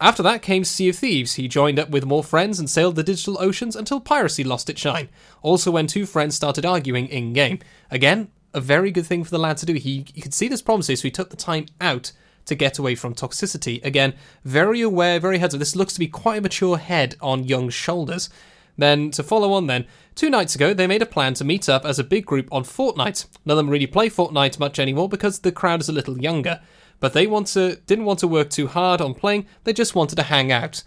After 0.00 0.22
that 0.22 0.42
came 0.42 0.64
Sea 0.64 0.88
of 0.88 0.96
Thieves. 0.96 1.34
He 1.34 1.46
joined 1.46 1.78
up 1.78 1.90
with 1.90 2.06
more 2.06 2.24
friends 2.24 2.58
and 2.58 2.70
sailed 2.70 2.96
the 2.96 3.02
digital 3.02 3.36
oceans 3.38 3.76
until 3.76 4.00
piracy 4.00 4.42
lost 4.42 4.70
its 4.70 4.80
shine. 4.80 5.10
Also, 5.42 5.70
when 5.70 5.86
two 5.86 6.06
friends 6.06 6.34
started 6.34 6.64
arguing 6.64 7.06
in 7.08 7.34
game. 7.34 7.58
Again, 7.90 8.28
a 8.54 8.60
very 8.60 8.90
good 8.90 9.06
thing 9.06 9.24
for 9.24 9.30
the 9.30 9.38
lad 9.38 9.58
to 9.58 9.66
do. 9.66 9.74
He, 9.74 10.06
he 10.14 10.22
could 10.22 10.34
see 10.34 10.48
this 10.48 10.62
problem, 10.62 10.82
so 10.82 10.94
he 10.94 11.10
took 11.10 11.30
the 11.30 11.36
time 11.36 11.66
out 11.80 12.12
to 12.50 12.54
get 12.54 12.78
away 12.78 12.94
from 12.94 13.14
toxicity. 13.14 13.82
Again, 13.84 14.14
very 14.44 14.82
aware, 14.82 15.18
very 15.18 15.38
heads 15.38 15.54
up. 15.54 15.58
This 15.58 15.74
looks 15.74 15.94
to 15.94 16.00
be 16.00 16.06
quite 16.06 16.38
a 16.38 16.42
mature 16.42 16.76
head 16.76 17.16
on 17.20 17.44
young 17.44 17.70
shoulders. 17.70 18.28
Then, 18.76 19.10
to 19.12 19.22
follow 19.22 19.52
on, 19.54 19.66
then, 19.66 19.86
two 20.14 20.30
nights 20.30 20.54
ago, 20.54 20.74
they 20.74 20.86
made 20.86 21.02
a 21.02 21.06
plan 21.06 21.34
to 21.34 21.44
meet 21.44 21.68
up 21.68 21.84
as 21.84 21.98
a 21.98 22.04
big 22.04 22.26
group 22.26 22.48
on 22.52 22.64
Fortnite. 22.64 23.26
None 23.44 23.52
of 23.52 23.56
them 23.56 23.70
really 23.70 23.86
play 23.86 24.10
Fortnite 24.10 24.60
much 24.60 24.78
anymore 24.78 25.08
because 25.08 25.38
the 25.38 25.52
crowd 25.52 25.80
is 25.80 25.88
a 25.88 25.92
little 25.92 26.20
younger 26.20 26.60
but 27.00 27.14
they 27.14 27.26
want 27.26 27.48
to 27.48 27.76
didn't 27.86 28.04
want 28.04 28.20
to 28.20 28.28
work 28.28 28.50
too 28.50 28.68
hard 28.68 29.00
on 29.00 29.14
playing, 29.14 29.46
they 29.64 29.72
just 29.72 29.94
wanted 29.94 30.16
to 30.16 30.22
hang 30.22 30.52
out. 30.52 30.84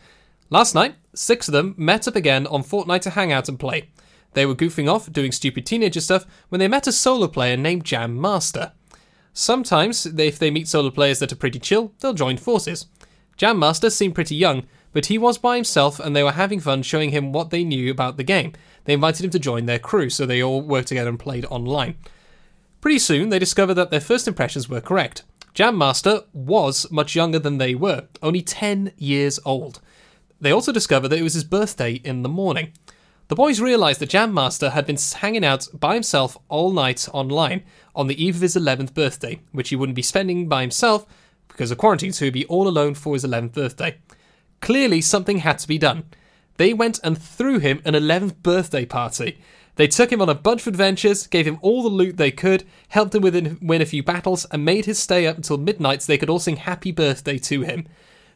Last 0.50 0.76
night, 0.76 0.96
six 1.16 1.48
of 1.48 1.52
them 1.52 1.74
met 1.78 2.08
up 2.08 2.16
again 2.16 2.48
on 2.48 2.64
Fortnite 2.64 3.02
to 3.02 3.10
hang 3.10 3.32
out 3.32 3.50
and 3.50 3.60
play. 3.60 3.90
They 4.34 4.46
were 4.46 4.56
goofing 4.56 4.92
off, 4.92 5.12
doing 5.12 5.32
stupid 5.32 5.66
teenager 5.66 6.00
stuff, 6.00 6.26
when 6.50 6.60
they 6.60 6.68
met 6.68 6.88
a 6.88 6.92
solo 6.92 7.28
player 7.28 7.58
named 7.58 7.84
Jam 7.84 8.20
Master. 8.20 8.72
Sometimes, 9.34 10.06
if 10.06 10.38
they 10.38 10.52
meet 10.52 10.68
solo 10.68 10.92
players 10.92 11.20
that 11.20 11.32
are 11.32 11.38
pretty 11.38 11.60
chill, 11.60 11.92
they'll 12.00 12.14
join 12.14 12.38
forces. 12.38 12.86
Jam 13.36 13.58
Master 13.58 13.90
seemed 13.90 14.14
pretty 14.14 14.36
young, 14.36 14.68
but 14.92 15.08
he 15.08 15.18
was 15.18 15.40
by 15.40 15.56
himself 15.56 16.00
and 16.00 16.16
they 16.16 16.24
were 16.24 16.34
having 16.34 16.60
fun 16.60 16.84
showing 16.84 17.10
him 17.10 17.34
what 17.34 17.50
they 17.50 17.64
knew 17.64 17.90
about 17.90 18.18
the 18.18 18.24
game. 18.24 18.54
They 18.86 18.94
invited 18.94 19.26
him 19.26 19.32
to 19.32 19.40
join 19.40 19.66
their 19.66 19.80
crew, 19.80 20.10
so 20.10 20.26
they 20.26 20.44
all 20.44 20.62
worked 20.62 20.90
together 20.90 21.10
and 21.10 21.20
played 21.20 21.46
online. 21.46 21.96
Pretty 22.80 23.00
soon, 23.00 23.30
they 23.30 23.40
discovered 23.40 23.74
that 23.76 23.90
their 23.90 24.02
first 24.02 24.28
impressions 24.28 24.70
were 24.70 24.82
correct. 24.82 25.24
Jam 25.54 25.78
Master 25.78 26.22
was 26.34 26.92
much 26.92 27.16
younger 27.16 27.40
than 27.40 27.58
they 27.58 27.74
were, 27.74 28.08
only 28.22 28.42
10 28.42 28.92
years 28.98 29.40
old. 29.46 29.80
They 30.42 30.52
also 30.52 30.72
discovered 30.72 31.08
that 31.10 31.20
it 31.20 31.24
was 31.24 31.36
his 31.36 31.44
birthday 31.44 31.94
in 32.04 32.22
the 32.22 32.30
morning. 32.30 32.74
The 33.30 33.36
boys 33.36 33.62
realised 33.62 34.02
that 34.02 34.10
Jam 34.10 34.34
Master 34.34 34.72
had 34.72 34.86
been 34.86 34.98
hanging 35.16 35.46
out 35.46 35.68
by 35.74 35.94
himself 35.94 36.38
all 36.50 36.72
night 36.72 37.08
online 37.14 37.64
on 37.96 38.08
the 38.08 38.22
eve 38.22 38.36
of 38.36 38.42
his 38.42 38.56
11th 38.56 38.94
birthday, 38.94 39.40
which 39.54 39.70
he 39.70 39.78
wouldn't 39.78 39.96
be 39.96 40.02
spending 40.02 40.50
by 40.50 40.62
himself 40.62 41.06
because 41.48 41.72
of 41.72 41.78
quarantine, 41.78 42.12
so 42.12 42.26
he'd 42.26 42.34
be 42.34 42.46
all 42.48 42.68
alone 42.68 42.96
for 42.96 43.14
his 43.14 43.24
11th 43.24 43.54
birthday. 43.54 43.98
Clearly, 44.60 45.00
something 45.00 45.38
had 45.38 45.58
to 45.60 45.68
be 45.68 45.78
done. 45.78 46.04
They 46.58 46.74
went 46.74 47.00
and 47.04 47.18
threw 47.18 47.60
him 47.60 47.82
an 47.86 47.94
11th 47.94 48.36
birthday 48.44 48.86
party. 48.86 49.40
They 49.76 49.88
took 49.88 50.12
him 50.12 50.22
on 50.22 50.30
a 50.30 50.36
bunch 50.36 50.62
of 50.62 50.68
adventures, 50.68 51.26
gave 51.26 51.48
him 51.48 51.60
all 51.62 51.82
the 51.82 51.90
loot 51.90 52.18
they 52.18 52.30
could, 52.30 52.66
helped 52.90 53.16
him 53.16 53.24
win 53.24 53.48
uh, 53.48 53.56
win 53.62 53.82
a 53.82 53.86
few 53.86 54.04
battles, 54.04 54.46
and 54.52 54.66
made 54.66 54.86
his 54.86 55.00
stay 55.00 55.26
up 55.26 55.38
until 55.38 55.58
midnight 55.58 56.02
so 56.02 56.12
they 56.12 56.18
could 56.18 56.30
all 56.30 56.40
sing 56.40 56.58
happy 56.58 56.92
birthday 56.92 57.38
to 57.40 57.62
him. 57.62 57.88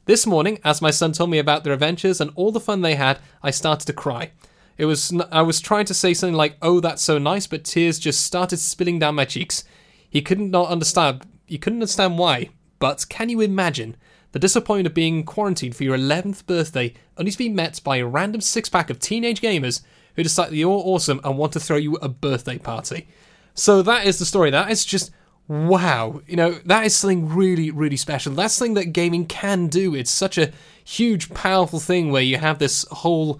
This 0.05 0.25
morning, 0.25 0.59
as 0.63 0.81
my 0.81 0.91
son 0.91 1.11
told 1.11 1.29
me 1.29 1.37
about 1.37 1.63
their 1.63 1.73
adventures 1.73 2.21
and 2.21 2.31
all 2.35 2.51
the 2.51 2.59
fun 2.59 2.81
they 2.81 2.95
had, 2.95 3.19
I 3.43 3.51
started 3.51 3.85
to 3.87 3.93
cry. 3.93 4.31
It 4.77 4.85
was 4.85 5.13
I 5.31 5.41
was 5.41 5.59
trying 5.59 5.85
to 5.85 5.93
say 5.93 6.13
something 6.13 6.35
like, 6.35 6.57
"Oh, 6.61 6.79
that's 6.79 7.01
so 7.01 7.17
nice," 7.17 7.47
but 7.47 7.63
tears 7.63 7.99
just 7.99 8.21
started 8.21 8.57
spilling 8.57 8.99
down 8.99 9.15
my 9.15 9.25
cheeks. 9.25 9.63
He 10.09 10.21
couldn't 10.21 10.51
not 10.51 10.69
understand. 10.69 11.25
He 11.45 11.57
couldn't 11.57 11.77
understand 11.77 12.17
why. 12.17 12.49
But 12.79 13.05
can 13.09 13.29
you 13.29 13.41
imagine 13.41 13.95
the 14.33 14.39
disappointment 14.39 14.87
of 14.87 14.93
being 14.93 15.23
quarantined 15.23 15.75
for 15.75 15.83
your 15.83 15.97
11th 15.97 16.45
birthday, 16.45 16.93
only 17.17 17.31
to 17.31 17.37
be 17.37 17.49
met 17.49 17.81
by 17.83 17.97
a 17.97 18.05
random 18.05 18.41
six 18.41 18.69
pack 18.69 18.89
of 18.89 18.99
teenage 18.99 19.41
gamers 19.41 19.81
who 20.15 20.23
decide 20.23 20.49
that 20.51 20.55
you're 20.55 20.69
awesome 20.69 21.21
and 21.23 21.37
want 21.37 21.53
to 21.53 21.59
throw 21.59 21.77
you 21.77 21.95
a 21.95 22.09
birthday 22.09 22.57
party. 22.57 23.07
So 23.53 23.81
that 23.81 24.05
is 24.05 24.19
the 24.19 24.25
story. 24.25 24.51
That 24.51 24.69
is 24.69 24.85
just 24.85 25.11
wow. 25.47 26.21
You 26.27 26.35
know, 26.35 26.51
that 26.65 26.85
is 26.85 26.95
something 26.95 27.29
really, 27.29 27.71
really 27.71 27.97
special. 27.97 28.33
That's 28.33 28.53
something 28.53 28.75
that 28.75 28.93
gaming 28.93 29.25
can 29.25 29.67
do. 29.67 29.95
It's 29.95 30.11
such 30.11 30.37
a 30.37 30.51
huge, 30.83 31.33
powerful 31.33 31.79
thing 31.79 32.11
where 32.11 32.21
you 32.21 32.37
have 32.37 32.59
this 32.59 32.85
whole 32.91 33.39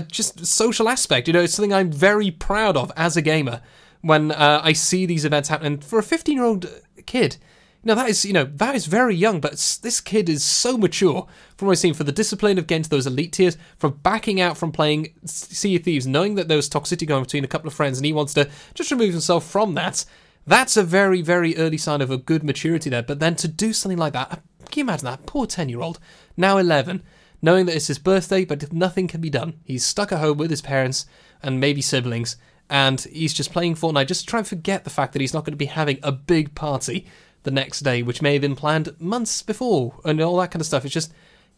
just 0.00 0.46
social 0.46 0.88
aspect. 0.88 1.26
You 1.26 1.32
know, 1.32 1.40
it's 1.40 1.54
something 1.54 1.72
I'm 1.72 1.92
very 1.92 2.30
proud 2.30 2.76
of 2.76 2.92
as 2.96 3.16
a 3.16 3.22
gamer 3.22 3.60
when 4.02 4.32
uh, 4.32 4.60
I 4.62 4.72
see 4.72 5.06
these 5.06 5.24
events 5.24 5.48
happening. 5.48 5.78
For 5.78 5.98
a 5.98 6.02
15 6.02 6.34
year 6.34 6.44
old 6.44 6.66
kid, 7.06 7.36
you 7.82 7.88
know, 7.88 7.94
that 7.94 8.10
is, 8.10 8.26
you 8.26 8.34
know, 8.34 8.44
that 8.44 8.74
is 8.74 8.86
very 8.86 9.14
young, 9.14 9.40
but 9.40 9.52
this 9.82 10.00
kid 10.02 10.28
is 10.28 10.44
so 10.44 10.76
mature 10.76 11.26
from 11.56 11.66
what 11.66 11.72
I've 11.72 11.78
seen 11.78 11.94
for 11.94 12.04
the 12.04 12.12
discipline 12.12 12.58
of 12.58 12.66
getting 12.66 12.82
to 12.82 12.90
those 12.90 13.06
elite 13.06 13.32
tiers, 13.32 13.56
from 13.78 14.00
backing 14.02 14.38
out 14.38 14.58
from 14.58 14.70
playing 14.70 15.14
Sea 15.24 15.76
of 15.76 15.84
Thieves, 15.84 16.06
knowing 16.06 16.34
that 16.34 16.48
there 16.48 16.58
was 16.58 16.68
toxicity 16.68 17.06
going 17.06 17.22
between 17.22 17.44
a 17.44 17.48
couple 17.48 17.68
of 17.68 17.74
friends 17.74 17.98
and 17.98 18.04
he 18.04 18.12
wants 18.12 18.34
to 18.34 18.50
just 18.74 18.90
remove 18.90 19.12
himself 19.12 19.46
from 19.46 19.74
that. 19.74 20.04
That's 20.46 20.76
a 20.76 20.82
very, 20.82 21.22
very 21.22 21.56
early 21.56 21.78
sign 21.78 22.02
of 22.02 22.10
a 22.10 22.18
good 22.18 22.44
maturity 22.44 22.90
there. 22.90 23.02
But 23.02 23.18
then 23.18 23.34
to 23.36 23.48
do 23.48 23.72
something 23.72 23.98
like 23.98 24.12
that, 24.12 24.42
can 24.70 24.80
you 24.80 24.84
imagine 24.84 25.06
that? 25.06 25.24
Poor 25.24 25.46
10 25.46 25.70
year 25.70 25.80
old, 25.80 25.98
now 26.36 26.58
11, 26.58 27.02
knowing 27.42 27.66
that 27.66 27.76
it's 27.76 27.86
his 27.86 27.98
birthday, 27.98 28.44
but 28.44 28.72
nothing 28.72 29.08
can 29.08 29.20
be 29.20 29.30
done. 29.30 29.54
He's 29.64 29.84
stuck 29.84 30.12
at 30.12 30.20
home 30.20 30.38
with 30.38 30.50
his 30.50 30.62
parents 30.62 31.06
and 31.42 31.60
maybe 31.60 31.80
siblings, 31.80 32.36
and 32.68 33.00
he's 33.00 33.34
just 33.34 33.52
playing 33.52 33.74
Fortnite 33.74 34.06
just 34.06 34.20
to 34.22 34.26
try 34.26 34.38
and 34.40 34.46
forget 34.46 34.84
the 34.84 34.90
fact 34.90 35.12
that 35.12 35.20
he's 35.20 35.34
not 35.34 35.44
going 35.44 35.52
to 35.52 35.56
be 35.56 35.66
having 35.66 35.98
a 36.02 36.12
big 36.12 36.54
party 36.54 37.06
the 37.42 37.50
next 37.50 37.80
day, 37.80 38.02
which 38.02 38.22
may 38.22 38.34
have 38.34 38.42
been 38.42 38.54
planned 38.54 38.94
months 39.00 39.42
before, 39.42 39.98
and 40.04 40.20
all 40.20 40.36
that 40.36 40.50
kind 40.50 40.60
of 40.60 40.66
stuff. 40.66 40.84
It's 40.84 40.94
just, 40.94 41.12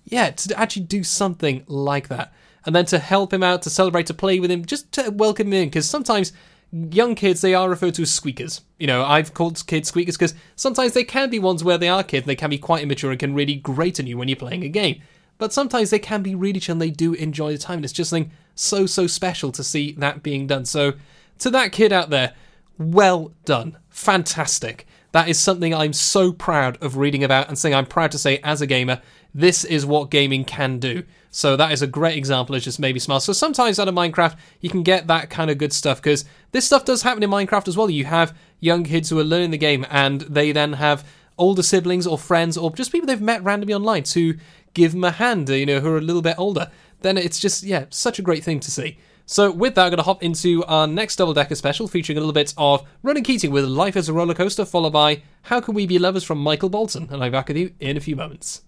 yeah, 0.05 0.31
to 0.31 0.59
actually 0.59 0.85
do 0.85 1.03
something 1.03 1.65
like 1.67 2.09
that. 2.09 2.33
And 2.65 2.77
then 2.77 2.85
to 2.87 3.01
help 3.01 3.33
him 3.33 3.43
out, 3.43 3.63
to 3.63 3.71
celebrate, 3.71 4.07
to 4.07 4.15
play 4.15 4.39
with 4.39 4.51
him, 4.51 4.65
just 4.65 4.93
to 4.93 5.11
welcome 5.11 5.49
him 5.49 5.55
in, 5.55 5.69
because 5.69 5.91
sometimes 5.91 6.33
young 6.71 7.17
kids, 7.17 7.41
they 7.41 7.55
are 7.55 7.69
referred 7.69 7.95
to 7.95 8.03
as 8.03 8.11
squeakers. 8.11 8.61
You 8.79 8.87
know, 8.87 9.05
I've 9.05 9.35
called 9.35 9.67
kids 9.67 9.89
squeakers 9.89 10.17
because 10.17 10.35
sometimes 10.55 10.93
they 10.93 11.05
can 11.05 11.29
be 11.29 11.41
ones 11.41 11.65
where 11.65 11.79
they 11.79 11.89
are 11.89 12.05
kids, 12.05 12.23
and 12.23 12.31
they 12.31 12.37
can 12.37 12.51
be 12.51 12.59
quite 12.59 12.85
immature 12.85 13.11
and 13.11 13.19
can 13.19 13.35
really 13.35 13.57
grate 13.57 13.99
on 13.99 14.07
you 14.07 14.17
when 14.17 14.29
you're 14.29 14.37
playing 14.37 14.63
a 14.63 14.69
game. 14.69 15.03
But 15.43 15.53
sometimes 15.53 15.91
they 15.91 15.99
can 15.99 16.23
be 16.23 16.37
really 16.37 16.61
chill 16.61 16.75
and 16.75 16.81
they 16.81 16.91
do 16.91 17.15
enjoy 17.15 17.51
the 17.51 17.59
time. 17.59 17.79
And 17.79 17.85
it's 17.85 17.93
just 17.93 18.11
something 18.11 18.31
so, 18.55 18.87
so 18.87 19.09
special 19.09 19.51
to 19.51 19.65
see 19.65 19.91
that 19.95 20.23
being 20.23 20.47
done. 20.47 20.65
So, 20.65 20.93
to 21.41 21.51
that 21.51 21.73
kid 21.73 21.93
out 21.93 22.11
there, 22.11 22.35
well 22.79 23.33
done. 23.45 23.77
Fantastic. 23.91 24.87
That 25.11 25.29
is 25.29 25.41
something 25.41 25.75
I'm 25.75 25.95
so 25.95 26.33
proud 26.33 26.81
of 26.81 26.97
reading 26.97 27.25
about 27.25 27.49
and 27.49 27.59
saying 27.59 27.75
I'm 27.75 27.87
proud 27.87 28.13
to 28.13 28.19
say 28.19 28.39
as 28.45 28.61
a 28.61 28.69
gamer, 28.69 29.03
this 29.35 29.65
is 29.65 29.85
what 29.85 30.13
gaming 30.13 30.45
can 30.45 30.79
do. 30.79 31.03
So 31.33 31.57
that 31.57 31.73
is 31.73 31.83
a 31.83 31.89
great 31.89 32.17
example 32.17 32.55
of 32.55 32.63
just 32.63 32.79
maybe 32.79 33.01
smart. 33.01 33.25
So 33.25 33.33
sometimes 33.33 33.81
out 33.81 33.89
of 33.89 33.97
Minecraft, 33.97 34.37
you 34.61 34.71
can 34.71 34.85
get 34.85 35.09
that 35.09 35.29
kind 35.29 35.51
of 35.51 35.59
good 35.59 35.73
stuff 35.73 36.01
because 36.01 36.25
this 36.53 36.67
stuff 36.67 36.85
does 36.85 37.03
happen 37.03 37.25
in 37.25 37.31
Minecraft 37.31 37.67
as 37.67 37.77
well. 37.77 37.91
You 37.91 38.05
have 38.05 38.33
young 38.61 38.85
kids 38.85 39.11
who 39.11 39.19
are 39.19 39.25
learning 39.25 39.51
the 39.51 39.59
game 39.59 39.85
and 39.91 40.21
they 40.21 40.53
then 40.53 40.75
have 40.75 41.05
older 41.37 41.63
siblings 41.63 42.07
or 42.07 42.17
friends 42.17 42.57
or 42.57 42.71
just 42.73 42.93
people 42.93 43.07
they've 43.07 43.21
met 43.21 43.43
randomly 43.43 43.75
online 43.75 44.05
to 44.05 44.39
give 44.75 44.93
them 44.93 45.05
a 45.05 45.11
hand, 45.11 45.49
you 45.49 45.67
know, 45.67 45.81
who 45.81 45.89
are 45.89 45.99
a 45.99 46.03
little 46.03 46.23
bit 46.23 46.39
older. 46.39 46.71
Then 47.01 47.19
it's 47.19 47.39
just, 47.39 47.63
yeah, 47.63 47.87
such 47.91 48.19
a 48.19 48.23
great 48.23 48.45
thing 48.45 48.61
to 48.61 48.71
see. 48.71 48.99
So 49.27 49.51
with 49.51 49.75
that, 49.77 49.85
I'm 49.85 49.91
going 49.91 49.99
to 49.99 50.05
hop 50.05 50.23
into 50.23 50.65
our 50.65 50.87
next 50.87 51.17
double 51.17 51.35
decker 51.35 51.55
special 51.55 51.89
featuring 51.89 52.19
a 52.19 52.21
little 52.21 52.33
bit 52.33 52.53
of 52.57 52.87
Ronan 53.03 53.23
Keating 53.23 53.51
with 53.51 53.65
Life 53.65 53.97
as 53.97 54.09
a 54.09 54.13
Roller 54.13 54.35
Coaster, 54.35 54.65
followed 54.65 54.93
by 54.93 55.23
How 55.43 55.61
Can 55.61 55.75
We 55.75 55.87
Be 55.87 55.99
Lovers 55.99 56.25
from 56.25 56.39
Michael 56.39 56.69
Bolton. 56.69 57.09
And 57.11 57.23
I'll 57.23 57.31
be 57.31 57.33
back 57.33 57.49
with 57.49 57.57
you 57.57 57.73
in 57.81 57.97
a 57.97 58.01
few 58.01 58.17
moments. 58.17 58.63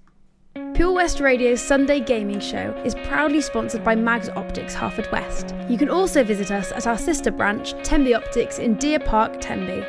Pure 0.75 0.93
West 0.93 1.21
Radio's 1.21 1.61
Sunday 1.61 2.01
Gaming 2.01 2.41
Show 2.41 2.81
is 2.85 2.95
proudly 2.95 3.41
sponsored 3.41 3.83
by 3.83 3.97
Mags 3.97 4.29
Optics 4.29 4.75
Haverfordwest. 4.75 5.71
You 5.71 5.77
can 5.77 5.89
also 5.89 6.23
visit 6.23 6.51
us 6.51 6.71
at 6.73 6.87
our 6.87 6.99
sister 6.99 7.31
branch, 7.31 7.75
Tenby 7.83 8.15
Optics 8.15 8.59
in 8.59 8.75
Deer 8.75 9.01
Park, 9.01 9.41
Tenby. 9.41 9.85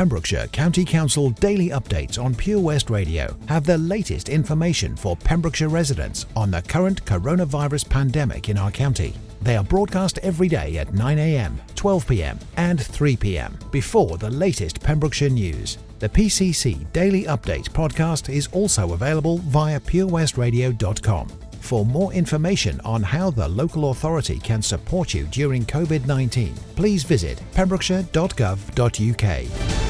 Pembrokeshire 0.00 0.46
County 0.46 0.82
Council 0.82 1.28
daily 1.28 1.68
updates 1.68 2.18
on 2.18 2.34
Pure 2.34 2.60
West 2.60 2.88
Radio 2.88 3.36
have 3.48 3.66
the 3.66 3.76
latest 3.76 4.30
information 4.30 4.96
for 4.96 5.14
Pembrokeshire 5.14 5.68
residents 5.68 6.24
on 6.34 6.50
the 6.50 6.62
current 6.62 7.04
coronavirus 7.04 7.86
pandemic 7.86 8.48
in 8.48 8.56
our 8.56 8.70
county. 8.70 9.12
They 9.42 9.58
are 9.58 9.62
broadcast 9.62 10.18
every 10.22 10.48
day 10.48 10.78
at 10.78 10.92
9am, 10.92 11.52
12pm, 11.74 12.42
and 12.56 12.78
3pm 12.78 13.70
before 13.70 14.16
the 14.16 14.30
latest 14.30 14.80
Pembrokeshire 14.80 15.28
news. 15.28 15.76
The 15.98 16.08
PCC 16.08 16.90
Daily 16.94 17.24
Update 17.24 17.68
podcast 17.68 18.34
is 18.34 18.46
also 18.52 18.94
available 18.94 19.36
via 19.36 19.80
purewestradio.com. 19.80 21.28
For 21.60 21.84
more 21.84 22.14
information 22.14 22.80
on 22.86 23.02
how 23.02 23.30
the 23.30 23.48
local 23.48 23.90
authority 23.90 24.38
can 24.38 24.62
support 24.62 25.12
you 25.12 25.26
during 25.26 25.66
COVID 25.66 26.06
19, 26.06 26.54
please 26.74 27.02
visit 27.02 27.42
pembrokeshire.gov.uk. 27.52 29.89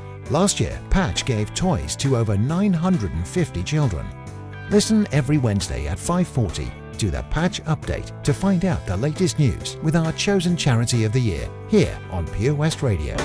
Last 0.31 0.61
year, 0.61 0.79
Patch 0.89 1.25
gave 1.25 1.53
toys 1.53 1.97
to 1.97 2.15
over 2.15 2.37
950 2.37 3.63
children. 3.63 4.07
Listen 4.69 5.05
every 5.11 5.37
Wednesday 5.37 5.87
at 5.87 5.99
5:40 5.99 6.71
to 6.99 7.11
the 7.11 7.23
Patch 7.23 7.61
Update 7.65 8.23
to 8.23 8.33
find 8.33 8.63
out 8.63 8.87
the 8.87 8.95
latest 8.95 9.39
news 9.39 9.75
with 9.83 9.97
our 9.97 10.13
chosen 10.13 10.55
charity 10.55 11.03
of 11.03 11.11
the 11.11 11.19
year 11.19 11.49
here 11.67 11.99
on 12.11 12.25
Pure 12.27 12.55
West 12.55 12.81
Radio. 12.81 13.15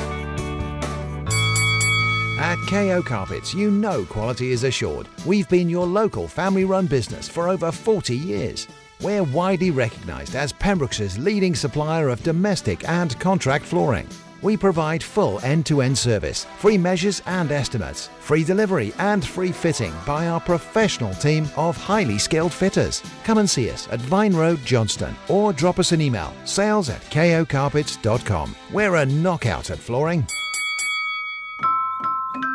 At 2.41 2.59
KO 2.69 3.03
Carpets, 3.03 3.55
you 3.55 3.71
know 3.71 4.05
quality 4.05 4.51
is 4.51 4.65
assured. 4.65 5.07
We've 5.25 5.49
been 5.49 5.71
your 5.71 5.87
local 5.87 6.27
family 6.27 6.65
run 6.65 6.87
business 6.89 7.29
for 7.29 7.49
over 7.49 7.71
40 7.71 8.17
years. 8.17 8.67
We're 9.01 9.23
widely 9.23 9.71
recognised 9.71 10.35
as 10.35 10.53
Pembroke's 10.53 11.19
leading 11.19 11.55
supplier 11.55 12.09
of 12.09 12.25
domestic 12.25 12.83
and 12.89 13.17
contract 13.21 13.65
flooring. 13.65 14.09
We 14.43 14.57
provide 14.57 15.03
full 15.03 15.41
end 15.41 15.67
to 15.67 15.81
end 15.81 15.97
service, 15.97 16.47
free 16.59 16.79
measures 16.79 17.23
and 17.27 17.51
estimates, 17.51 18.09
free 18.21 18.45
delivery 18.45 18.93
and 18.99 19.27
free 19.27 19.53
fitting 19.53 19.93
by 20.07 20.29
our 20.29 20.41
professional 20.41 21.15
team 21.15 21.49
of 21.57 21.77
highly 21.77 22.19
skilled 22.19 22.53
fitters. 22.53 23.03
Come 23.25 23.39
and 23.39 23.49
see 23.49 23.71
us 23.71 23.89
at 23.91 24.01
Vine 24.01 24.35
Road, 24.35 24.61
Johnston, 24.65 25.15
or 25.29 25.53
drop 25.53 25.79
us 25.79 25.93
an 25.93 26.01
email 26.01 26.35
sales 26.45 26.89
at 26.91 27.01
kocarpets.com. 27.03 28.55
We're 28.73 28.97
a 28.97 29.07
knockout 29.07 29.71
at 29.71 29.79
flooring. 29.79 30.27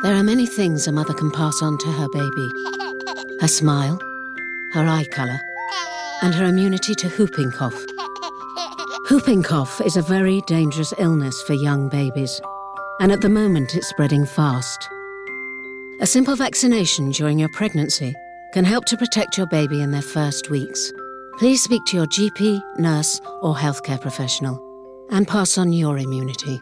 There 0.01 0.15
are 0.15 0.23
many 0.23 0.47
things 0.47 0.87
a 0.87 0.91
mother 0.91 1.13
can 1.13 1.31
pass 1.31 1.61
on 1.61 1.77
to 1.77 1.87
her 1.87 2.09
baby 2.09 2.51
her 3.41 3.47
smile, 3.47 3.99
her 4.73 4.85
eye 4.85 5.05
colour, 5.09 5.39
and 6.21 6.33
her 6.35 6.45
immunity 6.45 6.93
to 6.93 7.09
whooping 7.09 7.51
cough. 7.51 7.90
Whooping 9.09 9.43
cough 9.43 9.81
is 9.81 9.97
a 9.97 10.01
very 10.01 10.41
dangerous 10.41 10.93
illness 10.99 11.41
for 11.41 11.53
young 11.53 11.89
babies, 11.89 12.39
and 12.99 13.11
at 13.11 13.21
the 13.21 13.29
moment 13.29 13.75
it's 13.75 13.87
spreading 13.89 14.25
fast. 14.25 14.87
A 16.01 16.05
simple 16.05 16.35
vaccination 16.35 17.09
during 17.09 17.39
your 17.39 17.49
pregnancy 17.49 18.13
can 18.53 18.63
help 18.63 18.85
to 18.85 18.97
protect 18.97 19.37
your 19.37 19.47
baby 19.47 19.81
in 19.81 19.91
their 19.91 20.03
first 20.03 20.51
weeks. 20.51 20.93
Please 21.39 21.63
speak 21.63 21.83
to 21.87 21.97
your 21.97 22.05
GP, 22.05 22.61
nurse, 22.77 23.19
or 23.41 23.55
healthcare 23.55 23.99
professional 23.99 24.61
and 25.09 25.27
pass 25.27 25.57
on 25.57 25.73
your 25.73 25.97
immunity. 25.97 26.61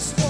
just 0.00 0.29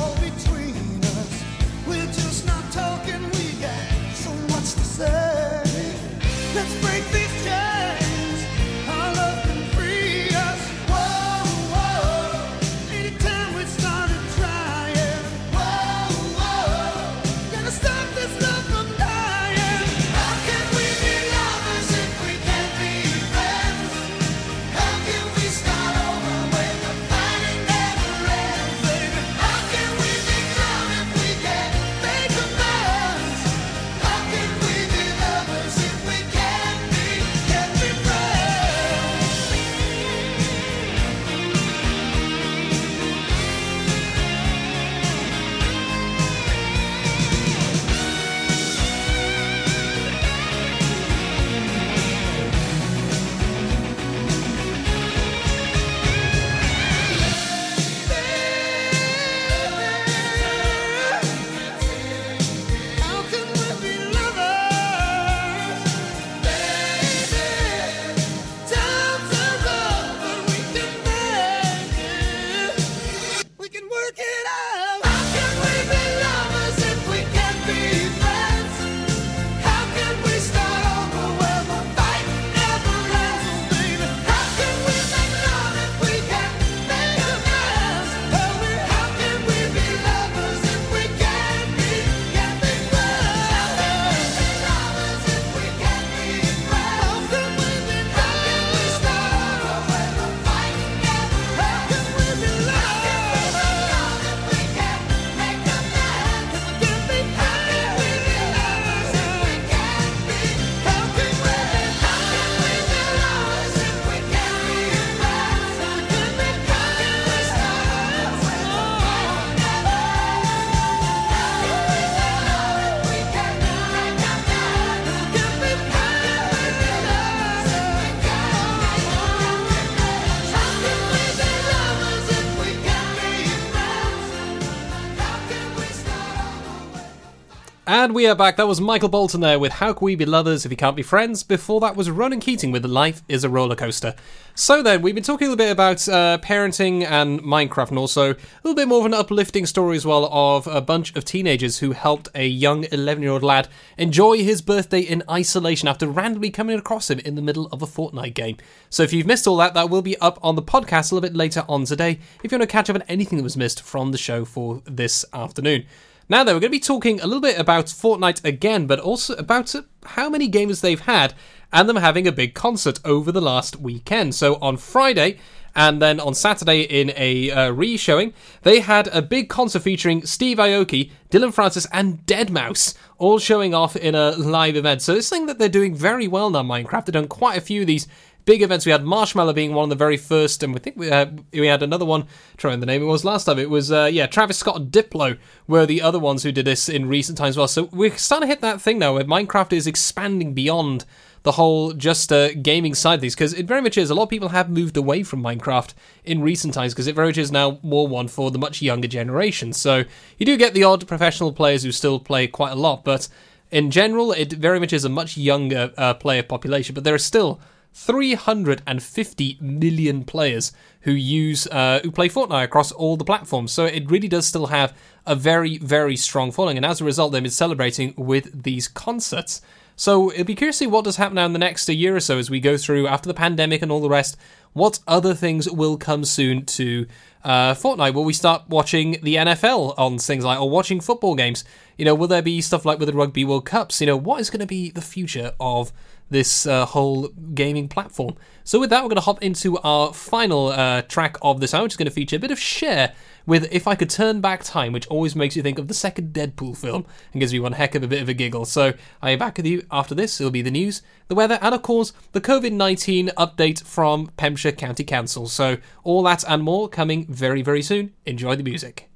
And 138.03 138.15
we 138.15 138.27
are 138.27 138.35
back. 138.35 138.57
That 138.57 138.67
was 138.67 138.81
Michael 138.81 139.11
Bolton 139.11 139.43
there 139.43 139.59
with 139.59 139.73
How 139.73 139.93
Can 139.93 140.07
We 140.07 140.15
Be 140.15 140.25
Lovers 140.25 140.65
If 140.65 140.71
You 140.71 140.77
Can't 140.79 140.97
Be 140.97 141.03
Friends? 141.03 141.43
Before 141.43 141.81
that 141.81 141.97
was 141.97 142.09
Ronan 142.09 142.41
Keating 142.41 142.73
with 142.73 142.87
Life 142.87 143.21
is 143.29 143.45
a 143.45 143.51
Roller 143.51 143.77
Coaster. 143.77 144.15
So 144.55 144.83
then, 144.83 145.03
we've 145.03 145.15
been 145.15 145.23
talking 145.23 145.49
a 145.49 145.51
little 145.51 145.63
bit 145.63 145.71
about 145.71 146.09
uh, 146.09 146.39
parenting 146.39 147.05
and 147.05 147.43
Minecraft, 147.43 147.91
and 147.91 147.99
also 147.99 148.33
a 148.33 148.37
little 148.65 148.75
bit 148.75 148.89
more 148.89 149.01
of 149.01 149.05
an 149.05 149.13
uplifting 149.13 149.67
story 149.67 149.99
as 149.99 150.07
well 150.07 150.31
of 150.33 150.67
a 150.67 150.81
bunch 150.81 151.15
of 151.15 151.27
teenagers 151.27 151.81
who 151.81 151.93
helped 151.93 152.31
a 152.35 152.47
young 152.47 152.85
11 152.85 153.23
year 153.23 153.33
old 153.33 153.43
lad 153.43 153.69
enjoy 153.99 154.39
his 154.39 154.63
birthday 154.63 155.01
in 155.01 155.23
isolation 155.29 155.87
after 155.87 156.09
randomly 156.09 156.51
coming 156.51 156.79
across 156.79 157.11
him 157.11 157.19
in 157.19 157.35
the 157.35 157.43
middle 157.43 157.67
of 157.67 157.83
a 157.83 157.87
Fortnite 157.87 158.33
game. 158.33 158.57
So 158.89 159.03
if 159.03 159.13
you've 159.13 159.27
missed 159.27 159.47
all 159.47 159.59
that, 159.59 159.75
that 159.75 159.91
will 159.91 160.01
be 160.01 160.17
up 160.21 160.39
on 160.43 160.57
the 160.57 160.63
podcast 160.63 161.13
a 161.13 161.17
little 161.17 161.29
bit 161.29 161.37
later 161.37 161.67
on 161.69 161.85
today 161.85 162.19
if 162.43 162.51
you 162.51 162.57
want 162.57 162.63
to 162.63 162.73
catch 162.73 162.89
up 162.89 162.97
on 162.97 163.03
anything 163.09 163.37
that 163.37 163.45
was 163.45 163.59
missed 163.59 163.83
from 163.83 164.13
the 164.13 164.19
show 164.19 164.47
for 164.47 164.81
this 164.87 165.27
afternoon. 165.35 165.85
Now, 166.31 166.45
then, 166.45 166.55
we're 166.55 166.61
going 166.61 166.71
to 166.71 166.79
be 166.79 166.79
talking 166.79 167.21
a 167.21 167.27
little 167.27 167.41
bit 167.41 167.59
about 167.59 167.87
Fortnite 167.87 168.45
again, 168.45 168.87
but 168.87 169.01
also 169.01 169.35
about 169.35 169.75
how 170.05 170.31
many 170.31 170.49
gamers 170.49 170.81
they've 170.81 171.01
had 171.01 171.35
and 171.73 171.89
them 171.89 171.97
having 171.97 172.29
a 172.29 172.33
big 172.33 172.55
concert 172.55 173.01
over 173.05 173.33
the 173.33 173.41
last 173.41 173.81
weekend. 173.81 174.37
So 174.37 174.55
on 174.63 174.77
Friday, 174.77 175.39
and 175.75 176.01
then 176.01 176.21
on 176.21 176.35
Saturday 176.35 176.83
in 176.83 177.13
a 177.17 177.51
uh, 177.51 177.71
re-showing, 177.71 178.33
they 178.63 178.79
had 178.79 179.09
a 179.09 179.23
big 179.23 179.49
concert 179.49 179.81
featuring 179.81 180.25
Steve 180.25 180.59
Aoki, 180.59 181.11
Dillon 181.31 181.51
Francis, 181.51 181.89
and 181.93 182.25
Deadmau5, 182.27 182.95
all 183.19 183.41
showing 183.41 183.75
off 183.75 183.97
in 183.97 184.15
a 184.15 184.31
live 184.31 184.77
event. 184.77 185.03
So 185.03 185.15
this 185.15 185.31
thing 185.31 185.47
that 185.47 185.59
they're 185.59 185.69
doing 185.69 185.97
very 185.97 186.29
well 186.29 186.49
now, 186.49 186.63
Minecraft. 186.63 187.07
They've 187.07 187.13
done 187.13 187.27
quite 187.27 187.59
a 187.59 187.61
few 187.61 187.81
of 187.81 187.89
these 187.89 188.07
big 188.51 188.63
events. 188.63 188.85
We 188.85 188.91
had 188.91 189.05
Marshmello 189.05 189.55
being 189.55 189.75
one 189.75 189.85
of 189.85 189.91
the 189.91 189.95
very 189.95 190.17
first, 190.17 190.65
and 190.65 190.75
we 190.75 190.81
think 190.81 190.97
we 190.97 191.07
had, 191.07 191.45
we 191.53 191.69
had 191.69 191.85
another 191.85 192.05
one. 192.05 192.27
Trying 192.57 192.81
the 192.81 192.87
name 192.87 193.01
it 193.01 193.05
was 193.05 193.25
last 193.25 193.45
time. 193.45 193.61
It 193.61 193.71
was 193.71 193.93
uh, 193.93 194.11
yeah, 194.13 194.27
Travis 194.27 194.59
Scott 194.59 194.75
and 194.75 194.91
Diplo 194.91 195.39
were 195.69 195.87
the 195.87 196.03
other 196.03 196.19
ones 196.19 196.43
who 196.43 196.51
did 196.51 196.65
this 196.65 196.89
in 196.89 197.07
recent 197.07 197.39
times 197.39 197.51
as 197.51 197.59
well. 197.59 197.69
So 197.69 197.85
we're 197.93 198.17
starting 198.17 198.49
to 198.49 198.53
hit 198.53 198.61
that 198.63 198.81
thing 198.81 198.99
now 198.99 199.15
where 199.15 199.23
Minecraft 199.23 199.73
is 199.73 199.87
expanding 199.87 200.53
beyond 200.53 201.05
the 201.45 201.53
whole 201.53 201.93
just 201.93 202.33
uh, 202.33 202.53
gaming 202.55 202.93
side 202.93 203.15
of 203.15 203.21
these 203.21 203.37
because 203.37 203.55
it 203.55 203.67
very 203.67 203.81
much 203.81 203.97
is. 203.97 204.11
A 204.11 204.15
lot 204.17 204.25
of 204.25 204.31
people 204.31 204.49
have 204.49 204.69
moved 204.69 204.97
away 204.97 205.23
from 205.23 205.41
Minecraft 205.41 205.95
in 206.25 206.43
recent 206.43 206.75
times 206.75 206.93
because 206.93 207.07
it 207.07 207.15
very 207.15 207.29
much 207.29 207.39
is 207.39 207.53
now 207.53 207.79
more 207.85 208.09
one 208.09 208.27
for 208.27 208.51
the 208.51 208.59
much 208.59 208.83
younger 208.83 209.07
generation. 209.07 209.73
So 209.73 210.03
you 210.39 210.45
do 210.45 210.57
get 210.57 210.75
the 210.75 210.83
odd 210.83 211.07
professional 211.07 211.53
players 211.53 211.85
who 211.85 211.93
still 211.93 212.19
play 212.19 212.49
quite 212.49 212.73
a 212.73 212.75
lot, 212.75 213.05
but 213.05 213.29
in 213.71 213.93
general, 213.93 214.33
it 214.33 214.53
very 214.53 214.81
much 214.81 214.93
is 214.93 215.05
a 215.05 215.09
much 215.09 215.37
younger 215.37 215.93
uh, 215.97 216.15
player 216.15 216.43
population. 216.43 216.97
But 216.97 217.05
there 217.05 217.15
are 217.15 217.19
still 217.19 217.61
350 217.93 219.59
million 219.61 220.25
players 220.25 220.73
who 221.03 221.13
use 221.13 221.67
uh, 221.69 222.01
who 222.03 222.11
play 222.11 222.29
Fortnite 222.29 222.65
across 222.65 222.93
all 222.93 223.17
the 223.17 223.25
platforms. 223.25 223.73
So 223.73 223.85
it 223.85 224.11
really 224.11 224.29
does 224.29 224.47
still 224.47 224.67
have 224.67 224.97
a 225.27 225.35
very 225.35 225.79
very 225.79 226.17
strong 226.17 226.53
following, 226.53 226.77
and 226.77 226.87
as 226.87 227.01
a 227.01 227.05
result, 227.05 227.33
they've 227.33 227.43
been 227.43 227.51
celebrating 227.51 228.15
with 228.17 228.63
these 228.63 228.89
concerts. 228.89 229.61
So 229.97 230.33
it'll 230.33 230.45
be 230.45 230.55
curious 230.55 230.79
to 230.79 230.85
see 230.85 230.87
what 230.87 231.05
does 231.05 231.17
happen 231.17 231.35
now 231.35 231.45
in 231.45 231.53
the 231.53 231.59
next 231.59 231.87
year 231.87 232.17
or 232.17 232.21
so 232.21 232.39
as 232.39 232.49
we 232.49 232.59
go 232.59 232.79
through 232.79 233.07
after 233.07 233.29
the 233.29 233.35
pandemic 233.35 233.83
and 233.83 233.93
all 233.93 234.01
the 234.01 234.09
rest. 234.09 234.35
What 234.73 235.01
other 235.07 235.35
things 235.35 235.69
will 235.71 235.99
come 235.99 236.25
soon 236.25 236.65
to 236.65 237.07
uh, 237.45 237.75
Fortnite? 237.75 238.15
Will 238.15 238.25
we 238.25 238.33
start 238.33 238.63
watching 238.69 239.19
the 239.23 239.35
NFL 239.35 239.99
on 239.99 240.19
things 240.19 240.43
like 240.43 240.59
or 240.59 240.71
watching 240.71 241.01
football 241.01 241.35
games? 241.35 241.65
You 241.99 242.07
know, 242.07 242.15
will 242.15 242.29
there 242.29 242.41
be 242.41 242.63
stuff 242.63 242.87
like 242.87 242.99
with 242.99 243.09
the 243.09 243.15
Rugby 243.15 243.45
World 243.45 243.67
Cups? 243.67 244.01
You 244.01 244.07
know, 244.07 244.17
what 244.17 244.41
is 244.41 244.49
going 244.49 244.61
to 244.61 244.67
be 244.67 244.91
the 244.91 245.03
future 245.03 245.53
of 245.61 245.93
this 246.31 246.67
uh, 246.67 246.87
whole 246.87 247.29
gaming 247.55 247.89
platform. 247.89 248.37
So, 248.65 248.79
with 248.81 248.91
that, 248.91 249.03
we're 249.03 249.09
going 249.09 249.17
to 249.17 249.23
hop 249.23 249.43
into 249.43 249.79
our 249.79 250.13
final 250.13 250.69
uh, 250.69 251.03
track 251.03 251.37
of 251.43 251.61
this 251.61 251.75
hour, 251.75 251.83
which 251.83 251.93
is 251.93 251.97
going 251.97 252.07
to 252.07 252.13
feature 252.13 252.37
a 252.37 252.39
bit 252.39 252.51
of 252.51 252.59
Cher 252.59 253.13
with 253.47 253.69
If 253.73 253.89
I 253.89 253.95
Could 253.97 254.11
Turn 254.11 254.41
Back 254.41 254.63
Time, 254.63 254.93
which 254.93 255.07
always 255.09 255.35
makes 255.35 255.57
you 255.57 255.63
think 255.63 255.79
of 255.79 255.89
the 255.89 255.95
second 255.95 256.33
Deadpool 256.33 256.77
film 256.77 257.05
and 257.33 257.41
gives 257.41 257.53
me 257.53 257.61
one 257.61 257.73
heck 257.73 257.95
of 257.95 258.03
a 258.03 258.09
bit 258.09 258.23
of 258.23 258.29
a 258.29 258.35
giggle. 258.35 258.65
So, 258.65 258.95
I 259.21 259.31
am 259.31 259.39
back 259.39 259.57
with 259.57 259.67
you 259.67 259.85
after 259.91 260.15
this. 260.15 260.41
It'll 260.41 260.51
be 260.51 260.63
the 260.63 260.71
news, 260.71 261.03
the 261.29 261.35
weather, 261.35 261.59
and 261.61 261.75
of 261.75 261.83
course, 261.83 262.13
the 262.33 262.41
COVID 262.41 262.73
19 262.73 263.29
update 263.37 263.83
from 263.83 264.29
Pembrokeshire 264.37 264.73
County 264.73 265.05
Council. 265.05 265.47
So, 265.49 265.79
all 266.05 266.23
that 266.23 266.45
and 266.49 266.63
more 266.63 266.89
coming 266.89 267.27
very, 267.27 267.63
very 267.63 267.83
soon. 267.83 268.13
Enjoy 268.25 268.55
the 268.57 268.63
music. 268.63 269.10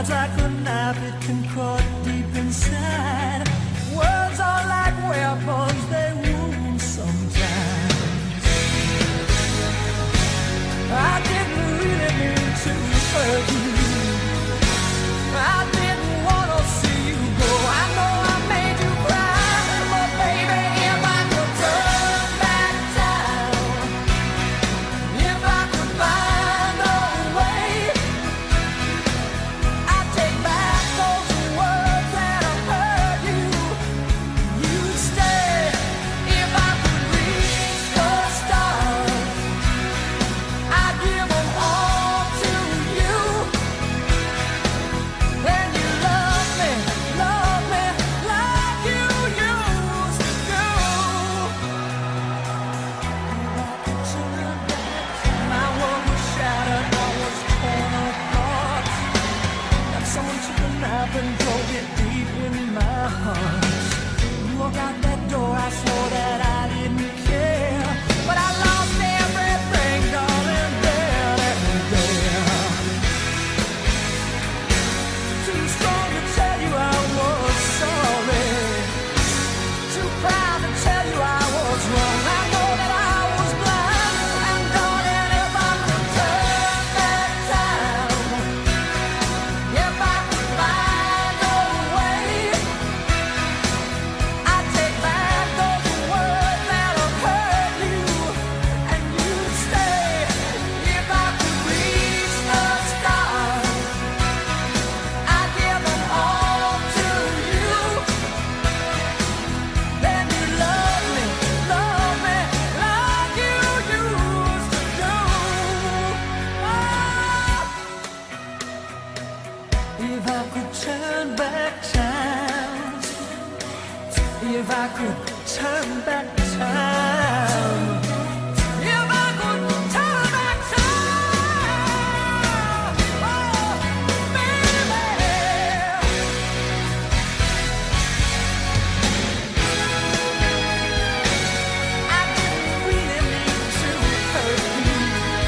Pride's 0.00 0.12
like 0.12 0.38
a 0.40 0.48
knife, 0.64 1.02
it 1.02 1.20
can 1.26 1.44
cut 1.52 1.84
deep 2.04 2.34
inside. 2.34 3.46
Words 3.94 4.40
are 4.40 4.66
like 4.66 4.96
weapons, 5.10 5.69